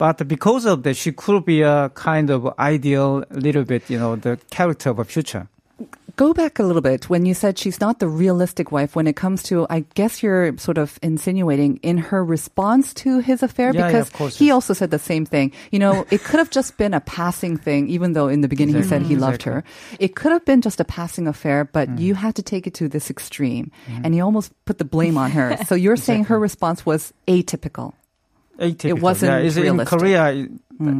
But 0.00 0.26
because 0.26 0.64
of 0.64 0.82
that, 0.84 0.96
she 0.96 1.12
could 1.12 1.44
be 1.44 1.60
a 1.60 1.90
kind 2.08 2.30
of 2.30 2.48
ideal, 2.58 3.22
little 3.30 3.64
bit, 3.64 3.82
you 3.92 3.98
know, 4.00 4.16
the 4.16 4.38
character 4.50 4.88
of 4.88 4.98
a 4.98 5.04
future. 5.04 5.44
Go 6.16 6.34
back 6.34 6.58
a 6.58 6.64
little 6.68 6.82
bit 6.82 7.08
when 7.08 7.24
you 7.24 7.32
said 7.32 7.56
she's 7.56 7.80
not 7.80 7.98
the 8.00 8.08
realistic 8.08 8.72
wife 8.72 8.92
when 8.96 9.06
it 9.06 9.16
comes 9.16 9.42
to, 9.44 9.66
I 9.70 9.84
guess 9.94 10.22
you're 10.22 10.56
sort 10.58 10.76
of 10.76 10.98
insinuating 11.02 11.78
in 11.82 11.96
her 12.12 12.20
response 12.24 12.92
to 13.04 13.20
his 13.20 13.42
affair 13.42 13.72
Yeah, 13.72 13.80
yeah, 13.80 13.86
because 13.88 14.10
course, 14.10 14.36
he 14.36 14.50
also 14.50 14.74
said 14.74 14.90
the 14.90 14.98
same 14.98 15.24
thing. 15.24 15.52
You 15.72 15.78
know, 15.78 16.04
it 16.10 16.20
could 16.24 16.36
have 16.42 16.50
just 16.50 16.76
been 16.76 16.92
a 16.92 17.00
passing 17.00 17.56
thing, 17.56 17.88
even 17.88 18.12
though 18.12 18.28
in 18.28 18.40
the 18.42 18.48
beginning 18.48 18.76
he 18.76 18.82
said 18.82 19.00
he 19.02 19.16
loved 19.16 19.42
her. 19.48 19.64
It 19.98 20.12
could 20.16 20.32
have 20.32 20.44
been 20.44 20.60
just 20.60 20.80
a 20.80 20.84
passing 20.84 21.26
affair, 21.26 21.64
but 21.64 21.88
Mm. 21.88 22.00
you 22.00 22.14
had 22.16 22.34
to 22.36 22.42
take 22.42 22.66
it 22.66 22.74
to 22.80 22.88
this 22.88 23.08
extreme 23.08 23.70
Mm-hmm. 23.88 24.04
and 24.04 24.14
you 24.16 24.22
almost 24.24 24.52
put 24.68 24.76
the 24.76 24.84
blame 24.96 25.16
on 25.16 25.30
her. 25.32 25.56
So 25.68 25.74
you're 25.74 25.96
saying 25.96 26.24
her 26.32 26.38
response 26.38 26.84
was 26.84 27.12
atypical. 27.28 27.92
Atypical. 28.60 29.00
wasn't 29.00 29.30
yeah, 29.32 29.38
in 29.38 29.62
realistic. 29.62 29.98
Mm. 29.98 29.98
Korea. 29.98 30.32
it- 30.32 30.50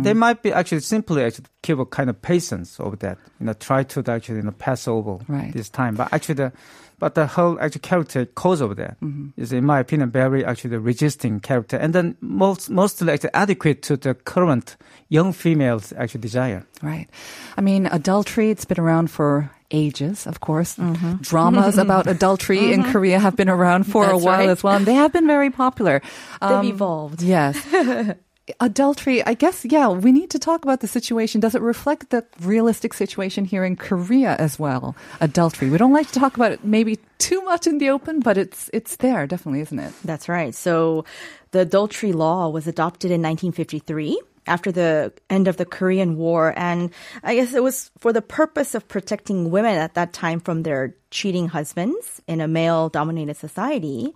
They 0.02 0.12
might 0.14 0.42
be 0.42 0.52
actually 0.52 0.80
simply 0.80 1.24
actually 1.24 1.46
keep 1.62 1.78
a 1.78 1.86
kind 1.86 2.10
of 2.10 2.20
patience 2.20 2.78
over 2.80 2.96
that. 2.96 3.16
You 3.38 3.46
know, 3.46 3.54
try 3.54 3.82
to 3.84 4.04
actually 4.12 4.36
you 4.36 4.42
know 4.42 4.52
pass 4.52 4.86
over 4.88 5.18
Right. 5.28 5.52
this 5.54 5.70
time. 5.70 5.94
But 5.96 6.12
actually, 6.12 6.34
the 6.34 6.52
but 6.98 7.14
the 7.14 7.26
whole 7.26 7.56
actual 7.58 7.80
character 7.80 8.26
cause 8.26 8.60
of 8.60 8.76
that 8.76 8.96
is, 9.38 9.48
Mm-hmm. 9.48 9.56
in 9.56 9.64
my 9.64 9.80
opinion, 9.80 10.10
very 10.10 10.44
actually 10.44 10.70
the 10.76 10.80
resisting 10.80 11.40
character, 11.40 11.78
and 11.78 11.94
then 11.94 12.14
most 12.20 12.68
mostly 12.68 13.10
actually 13.10 13.32
adequate 13.32 13.80
to 13.88 13.96
the 13.96 14.12
current 14.14 14.76
young 15.08 15.32
females 15.32 15.94
actual 15.96 16.20
desire. 16.20 16.66
Right. 16.82 17.08
I 17.56 17.62
mean, 17.62 17.86
adultery, 17.86 18.50
it's 18.50 18.66
been 18.66 18.78
around 18.80 19.10
for 19.10 19.48
ages, 19.70 20.26
of 20.26 20.40
course. 20.40 20.78
Dramas 21.20 21.78
about 21.85 22.06
adultery 22.06 22.72
in 22.72 22.85
Korea 22.85 23.18
have 23.18 23.37
been 23.37 23.48
around 23.48 23.85
for 23.85 24.09
a 24.09 24.18
while 24.18 24.38
right. 24.38 24.48
as 24.48 24.62
well, 24.62 24.76
and 24.76 24.87
they 24.87 24.94
have 24.94 25.12
been 25.12 25.26
very 25.26 25.50
popular. 25.50 26.02
Um, 26.42 26.64
They've 26.64 26.74
evolved. 26.74 27.22
Yes. 27.22 27.59
adultery, 28.61 29.24
I 29.24 29.35
guess, 29.35 29.64
yeah, 29.64 29.88
we 29.88 30.12
need 30.12 30.30
to 30.30 30.38
talk 30.38 30.64
about 30.64 30.80
the 30.80 30.88
situation. 30.88 31.40
Does 31.40 31.54
it 31.54 31.62
reflect 31.62 32.11
the 32.11 32.24
realistic 32.40 32.94
situation 32.94 33.44
here 33.44 33.64
in 33.64 33.76
Korea 33.76 34.37
as 34.37 34.59
well? 34.59 34.96
Adultery. 35.20 35.70
We 35.70 35.78
don't 35.78 35.92
like 35.92 36.11
to 36.11 36.18
talk 36.18 36.37
about 36.37 36.52
it 36.52 36.64
maybe 36.64 36.98
too 37.18 37.42
much 37.42 37.66
in 37.66 37.78
the 37.78 37.90
open, 37.90 38.20
but 38.20 38.38
it's 38.38 38.70
it's 38.72 38.96
there, 38.96 39.26
definitely, 39.26 39.61
isn't 39.61 39.78
it? 39.78 39.92
That's 40.04 40.28
right. 40.28 40.54
So 40.54 41.04
the 41.52 41.61
adultery 41.61 42.12
law 42.12 42.48
was 42.48 42.66
adopted 42.66 43.11
in 43.11 43.22
1953 43.22 44.20
after 44.50 44.72
the 44.72 45.12
end 45.30 45.48
of 45.48 45.56
the 45.56 45.64
Korean 45.64 46.16
War. 46.16 46.52
And 46.56 46.90
I 47.22 47.36
guess 47.36 47.54
it 47.54 47.62
was 47.62 47.90
for 47.98 48.12
the 48.12 48.22
purpose 48.22 48.74
of 48.74 48.86
protecting 48.88 49.50
women 49.50 49.76
at 49.76 49.94
that 49.94 50.12
time 50.12 50.40
from 50.40 50.64
their 50.64 50.94
cheating 51.10 51.48
husbands 51.48 52.20
in 52.26 52.40
a 52.40 52.48
male 52.48 52.88
dominated 52.88 53.36
society. 53.36 54.12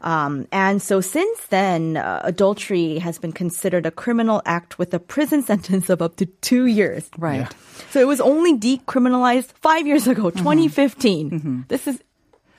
Um, 0.00 0.46
and 0.52 0.80
so 0.80 1.00
since 1.00 1.46
then, 1.46 1.96
uh, 1.96 2.20
adultery 2.22 2.98
has 2.98 3.18
been 3.18 3.32
considered 3.32 3.86
a 3.86 3.90
criminal 3.90 4.42
act 4.44 4.78
with 4.78 4.94
a 4.94 4.98
prison 4.98 5.42
sentence 5.50 5.90
of 5.90 6.02
up 6.02 6.16
to 6.16 6.26
two 6.26 6.66
years. 6.66 7.08
Right. 7.18 7.48
So 7.90 8.00
it 8.00 8.06
was 8.06 8.20
only 8.20 8.58
decriminalized 8.58 9.52
five 9.60 9.86
years 9.86 10.06
ago, 10.06 10.30
2015. 10.30 11.66
This 11.68 11.86
is 11.86 12.02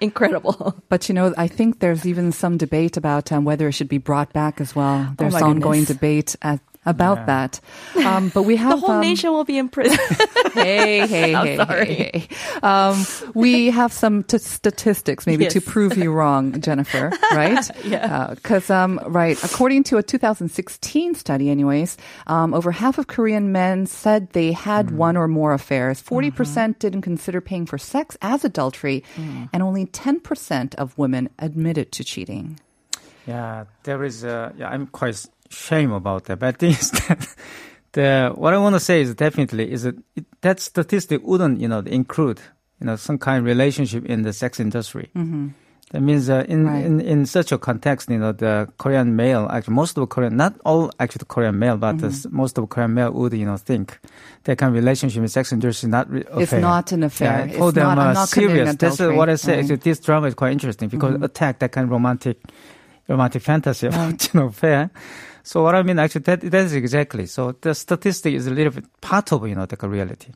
incredible. 0.01 0.75
But 0.89 1.07
you 1.07 1.13
know, 1.13 1.33
I 1.37 1.47
think 1.47 1.79
there's 1.79 2.05
even 2.05 2.31
some 2.31 2.57
debate 2.57 2.97
about 2.97 3.31
um, 3.31 3.45
whether 3.45 3.67
it 3.67 3.73
should 3.73 3.89
be 3.89 3.99
brought 3.99 4.33
back 4.33 4.59
as 4.59 4.75
well. 4.75 5.13
There's 5.17 5.33
my 5.33 5.41
ongoing 5.41 5.83
debate 5.83 6.35
at, 6.41 6.59
about 6.89 7.25
that. 7.27 7.59
Um, 7.95 8.29
but 8.29 8.43
we 8.43 8.55
have 8.63 8.71
The 8.71 8.77
whole 8.77 8.91
um, 8.95 9.01
nation 9.01 9.31
will 9.31 9.45
be 9.45 9.57
in 9.57 9.69
prison. 9.69 9.97
hey, 10.53 11.07
hey, 11.07 11.35
I'm 11.35 11.45
hey, 11.47 11.57
sorry. 11.57 11.85
hey, 11.85 12.27
hey. 12.27 12.27
Um, 12.63 13.05
we 13.33 13.69
have 13.71 13.93
some 13.93 14.23
t- 14.23 14.37
statistics 14.37 15.25
maybe 15.27 15.47
to 15.47 15.61
prove 15.61 15.97
you 15.97 16.11
wrong, 16.11 16.59
Jennifer, 16.61 17.11
right? 17.31 17.63
Yeah. 17.85 18.33
Because, 18.35 18.69
um, 18.69 18.99
right, 19.05 19.41
according 19.43 19.83
to 19.85 19.97
a 19.97 20.03
2016 20.03 21.15
study, 21.15 21.49
anyways, 21.49 21.97
um, 22.27 22.53
over 22.53 22.71
half 22.71 22.97
of 22.97 23.07
Korean 23.07 23.51
men 23.51 23.85
said 23.85 24.29
they 24.31 24.51
had 24.51 24.91
one 24.91 25.15
or 25.17 25.27
more 25.27 25.53
affairs. 25.53 26.01
40% 26.01 26.79
didn't 26.79 27.01
consider 27.01 27.41
paying 27.41 27.65
for 27.65 27.77
sex 27.77 28.17
as 28.21 28.43
adultery, 28.43 29.03
and 29.53 29.61
only 29.63 29.85
10% 29.85 30.75
of 30.75 30.97
women 30.97 31.29
admitted 31.39 31.91
to 31.93 32.03
cheating. 32.03 32.59
Yeah, 33.27 33.65
there 33.83 34.03
is. 34.03 34.23
Uh, 34.23 34.51
yeah, 34.57 34.69
I'm 34.69 34.87
quite 34.87 35.13
s- 35.13 35.29
shame 35.49 35.91
about 35.91 36.25
that. 36.25 36.39
But 36.39 36.59
the 36.59 36.73
thing 36.73 37.01
that 37.07 37.35
the 37.93 38.31
what 38.35 38.53
I 38.53 38.57
want 38.57 38.75
to 38.75 38.79
say 38.79 39.01
is 39.01 39.13
definitely 39.15 39.71
is 39.71 39.83
that 39.83 39.95
it, 40.15 40.25
that 40.41 40.59
statistic 40.59 41.21
wouldn't 41.23 41.59
you 41.59 41.67
know 41.67 41.79
include 41.79 42.39
you 42.79 42.85
know 42.87 42.95
some 42.95 43.17
kind 43.17 43.39
of 43.39 43.45
relationship 43.45 44.05
in 44.05 44.21
the 44.23 44.33
sex 44.33 44.59
industry. 44.59 45.09
That 45.91 46.01
means 46.03 46.29
uh, 46.29 46.45
in, 46.47 46.67
Right. 46.67 46.85
in 46.85 47.01
in 47.01 47.25
such 47.25 47.51
a 47.51 47.57
context, 47.57 48.11
you 48.11 48.19
know, 48.19 48.31
the 48.31 48.67
Korean 48.77 49.15
male, 49.15 49.47
actually 49.49 49.73
most 49.73 49.97
of 49.97 50.01
the 50.01 50.05
Korean, 50.05 50.37
not 50.37 50.53
all 50.63 50.91
actually 50.99 51.21
the 51.21 51.25
Korean 51.25 51.57
male, 51.57 51.77
but 51.77 51.97
the 51.97 52.27
most 52.29 52.59
of 52.59 52.63
the 52.63 52.67
Korean 52.67 52.93
male 52.93 53.11
would 53.11 53.33
you 53.33 53.43
know 53.43 53.57
think 53.57 53.97
that 54.43 54.59
kind 54.59 54.69
of 54.69 54.75
relationship 54.75 55.23
in 55.23 55.27
sex 55.27 55.51
industry 55.51 55.87
is 55.87 55.91
not 55.91 56.07
re- 56.11 56.19
It's 56.37 56.53
affair. 56.53 56.59
not 56.61 56.91
an 56.91 57.01
affair. 57.01 57.47
Yeah, 57.49 57.53
It's 57.65 57.73
them 57.73 57.95
not- 57.95 57.97
uh, 57.97 58.13
not 58.13 58.29
serious. 58.29 58.75
That's 58.75 59.01
uh, 59.01 59.09
what 59.13 59.29
I 59.29 59.35
say. 59.35 59.53
Right. 59.53 59.59
Actually, 59.63 59.77
this 59.77 59.99
drama 59.99 60.27
is 60.27 60.35
quite 60.35 60.51
interesting 60.51 60.89
because 60.89 61.15
it 61.15 61.23
attack 61.23 61.57
that 61.57 61.71
kind 61.71 61.85
of 61.85 61.89
romantic, 61.91 62.37
romantic 63.07 63.41
fantasy 63.41 63.87
about 63.91 64.31
you 64.31 64.39
know 64.39 64.45
affair. 64.53 64.91
So 65.43 65.63
what 65.63 65.75
I 65.75 65.83
mean, 65.83 65.99
actually, 65.99 66.21
that 66.23 66.41
that 66.41 66.65
is 66.65 66.73
exactly. 66.73 67.25
So 67.25 67.55
the 67.61 67.73
statistic 67.73 68.33
is 68.33 68.47
a 68.47 68.51
little 68.51 68.73
bit 68.73 68.85
part 69.01 69.31
of 69.31 69.47
you 69.47 69.55
know 69.55 69.65
the 69.65 69.77
reality. 69.87 70.31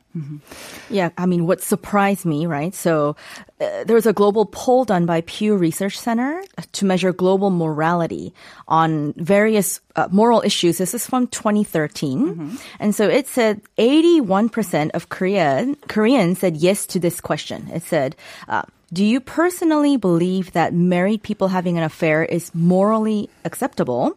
Yeah, 0.89 1.09
I 1.17 1.25
mean, 1.25 1.45
what 1.45 1.61
surprised 1.61 2.25
me, 2.25 2.45
right? 2.45 2.73
So 2.73 3.15
uh, 3.59 3.83
there 3.83 3.95
was 3.95 4.05
a 4.05 4.13
global 4.13 4.45
poll 4.45 4.85
done 4.85 5.05
by 5.05 5.21
Pew 5.21 5.55
Research 5.55 5.97
Center 5.99 6.41
to 6.71 6.85
measure 6.85 7.13
global 7.13 7.49
morality 7.49 8.33
on 8.67 9.13
various 9.17 9.79
uh, 9.95 10.07
moral 10.11 10.41
issues. 10.43 10.77
This 10.77 10.93
is 10.93 11.05
from 11.05 11.27
2013. 11.27 12.57
And 12.79 12.95
so 12.95 13.07
it 13.07 13.27
said 13.27 13.61
81% 13.77 14.91
of 14.91 15.09
Korean, 15.09 15.75
Koreans 15.87 16.39
said 16.39 16.57
yes 16.57 16.85
to 16.87 16.99
this 16.99 17.21
question. 17.21 17.69
It 17.73 17.83
said, 17.83 18.15
uh, 18.47 18.63
do 18.91 19.03
you 19.03 19.19
personally 19.19 19.97
believe 19.97 20.51
that 20.53 20.73
married 20.73 21.23
people 21.23 21.47
having 21.47 21.77
an 21.77 21.83
affair 21.83 22.23
is 22.23 22.53
morally 22.53 23.29
acceptable? 23.43 24.15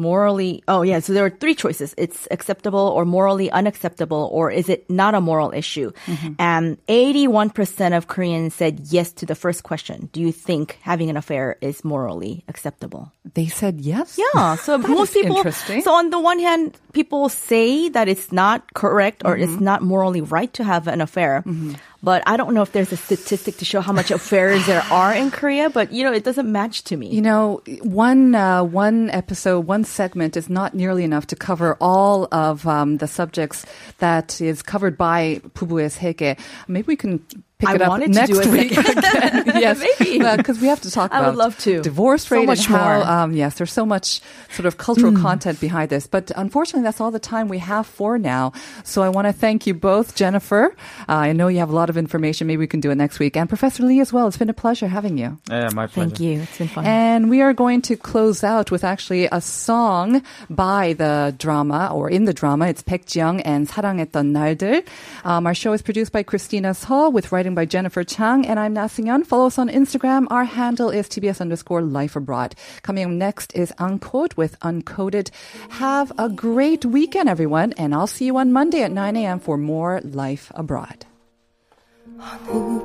Morally 0.00 0.64
oh 0.66 0.80
yeah 0.80 0.98
so 0.98 1.12
there 1.12 1.24
are 1.24 1.30
three 1.30 1.54
choices. 1.54 1.94
It's 1.96 2.26
acceptable 2.30 2.80
or 2.96 3.04
morally 3.04 3.50
unacceptable 3.50 4.30
or 4.32 4.50
is 4.50 4.68
it 4.68 4.88
not 4.88 5.14
a 5.14 5.20
moral 5.20 5.52
issue? 5.52 5.92
Mm-hmm. 6.06 6.40
And 6.40 6.80
81% 6.88 7.96
of 7.96 8.08
koreans 8.08 8.54
said 8.54 8.80
yes 8.88 9.12
to 9.20 9.26
the 9.26 9.36
first 9.36 9.62
question. 9.62 10.08
Do 10.12 10.20
you 10.20 10.32
think 10.32 10.78
having 10.80 11.10
an 11.10 11.16
affair 11.16 11.60
is 11.60 11.84
morally 11.84 12.44
acceptable? 12.48 13.12
They 13.34 13.46
said 13.46 13.80
yes? 13.80 14.18
yeah 14.18 14.56
so 14.56 14.78
most 15.00 15.12
people 15.12 15.36
interesting. 15.36 15.82
so 15.82 15.92
on 15.92 16.08
the 16.10 16.18
one 16.18 16.40
hand 16.40 16.80
people 16.92 17.28
say 17.28 17.88
that 17.92 18.08
it's 18.08 18.32
not 18.32 18.72
correct 18.74 19.22
or 19.24 19.36
mm-hmm. 19.36 19.44
it's 19.44 19.60
not 19.60 19.82
morally 19.82 20.20
right 20.20 20.52
to 20.54 20.64
have 20.64 20.88
an 20.88 21.00
affair 21.00 21.44
mm-hmm. 21.46 21.74
But 22.02 22.22
I 22.26 22.36
don't 22.36 22.54
know 22.54 22.62
if 22.62 22.72
there's 22.72 22.92
a 22.92 22.96
statistic 22.96 23.58
to 23.58 23.64
show 23.64 23.80
how 23.80 23.92
much 23.92 24.10
affairs 24.10 24.66
there 24.66 24.82
are 24.90 25.12
in 25.12 25.30
Korea, 25.30 25.68
but 25.68 25.92
you 25.92 26.02
know, 26.02 26.12
it 26.12 26.24
doesn't 26.24 26.50
match 26.50 26.84
to 26.84 26.96
me. 26.96 27.08
You 27.08 27.20
know, 27.20 27.62
one 27.82 28.34
uh, 28.34 28.64
one 28.64 29.10
episode, 29.10 29.66
one 29.66 29.84
segment 29.84 30.36
is 30.36 30.48
not 30.48 30.72
nearly 30.72 31.04
enough 31.04 31.26
to 31.28 31.36
cover 31.36 31.76
all 31.80 32.26
of 32.32 32.66
um, 32.66 32.96
the 32.96 33.06
subjects 33.06 33.66
that 33.98 34.40
is 34.40 34.62
covered 34.62 34.96
by 34.96 35.40
Pubu's 35.54 35.98
Hege. 35.98 36.38
Maybe 36.68 36.86
we 36.86 36.96
can 36.96 37.24
pick 37.60 37.68
I 37.68 37.74
it 37.76 37.82
up 37.82 38.00
next 38.08 38.46
week. 38.48 38.72
again. 38.72 39.44
because 40.36 40.60
we 40.60 40.66
have 40.68 40.80
to 40.80 40.90
talk. 40.90 41.12
I 41.12 41.28
would 41.28 41.36
love 41.36 41.56
to 41.68 41.82
divorce 41.82 42.30
rate 42.30 42.42
so 42.42 42.46
much 42.46 42.66
and 42.66 42.76
how. 42.76 43.02
Um, 43.02 43.32
yes, 43.32 43.54
there's 43.58 43.72
so 43.72 43.84
much 43.84 44.20
sort 44.50 44.66
of 44.66 44.78
cultural 44.78 45.12
mm. 45.12 45.20
content 45.20 45.60
behind 45.60 45.90
this, 45.90 46.06
but 46.06 46.32
unfortunately, 46.34 46.82
that's 46.82 47.00
all 47.00 47.10
the 47.10 47.20
time 47.20 47.48
we 47.48 47.58
have 47.58 47.86
for 47.86 48.18
now. 48.18 48.52
So 48.84 49.02
I 49.02 49.08
want 49.08 49.26
to 49.26 49.32
thank 49.32 49.66
you 49.66 49.74
both, 49.74 50.16
Jennifer. 50.16 50.74
Uh, 51.08 51.30
I 51.30 51.32
know 51.32 51.48
you 51.48 51.58
have 51.58 51.70
a 51.70 51.76
lot 51.76 51.90
of 51.90 51.96
information. 51.96 52.46
Maybe 52.46 52.58
we 52.58 52.66
can 52.66 52.80
do 52.80 52.90
it 52.90 52.96
next 52.96 53.18
week, 53.18 53.36
and 53.36 53.48
Professor 53.48 53.84
Lee 53.84 54.00
as 54.00 54.12
well. 54.12 54.26
It's 54.26 54.38
been 54.38 54.50
a 54.50 54.56
pleasure 54.56 54.88
having 54.88 55.18
you. 55.18 55.38
Yeah, 55.48 55.68
my 55.74 55.86
pleasure. 55.86 56.08
Thank 56.08 56.20
you. 56.20 56.40
It's 56.42 56.58
been 56.58 56.68
fun. 56.68 56.86
And 56.86 57.30
we 57.30 57.42
are 57.42 57.52
going 57.52 57.82
to 57.82 57.96
close 57.96 58.42
out 58.42 58.70
with 58.70 58.84
actually 58.84 59.28
a 59.30 59.40
song 59.40 60.22
by 60.48 60.94
the 60.94 61.34
drama 61.36 61.90
or 61.92 62.08
in 62.08 62.24
the 62.24 62.32
drama. 62.32 62.68
It's 62.68 62.82
Baek 62.82 63.06
Ji-young 63.06 63.40
and 63.42 63.68
사랑했던 63.68 64.32
날들. 64.32 64.84
Um, 65.24 65.46
our 65.46 65.54
show 65.54 65.72
is 65.72 65.82
produced 65.82 66.12
by 66.12 66.22
Christina 66.22 66.74
Saul 66.74 67.12
with 67.12 67.32
writing 67.32 67.49
by 67.49 67.65
Jennifer 67.65 68.03
Chang 68.03 68.45
and 68.45 68.59
I'm 68.59 68.73
Na 68.73 68.87
Young. 68.97 69.23
Follow 69.23 69.47
us 69.47 69.57
on 69.57 69.67
Instagram. 69.67 70.27
Our 70.29 70.43
handle 70.43 70.89
is 70.89 71.07
TBS 71.07 71.41
underscore 71.41 71.81
life 71.81 72.15
abroad. 72.15 72.53
Coming 72.83 73.05
up 73.05 73.11
next 73.11 73.55
is 73.55 73.71
Uncode 73.79 74.37
with 74.37 74.59
Uncoded. 74.59 75.31
Have 75.69 76.11
a 76.17 76.29
great 76.29 76.85
weekend, 76.85 77.27
everyone. 77.27 77.73
And 77.77 77.95
I'll 77.95 78.07
see 78.07 78.25
you 78.25 78.37
on 78.37 78.53
Monday 78.53 78.83
at 78.83 78.91
9 78.91 79.15
a.m. 79.17 79.39
for 79.39 79.57
more 79.57 80.01
Life 80.01 80.51
Abroad. 80.55 81.05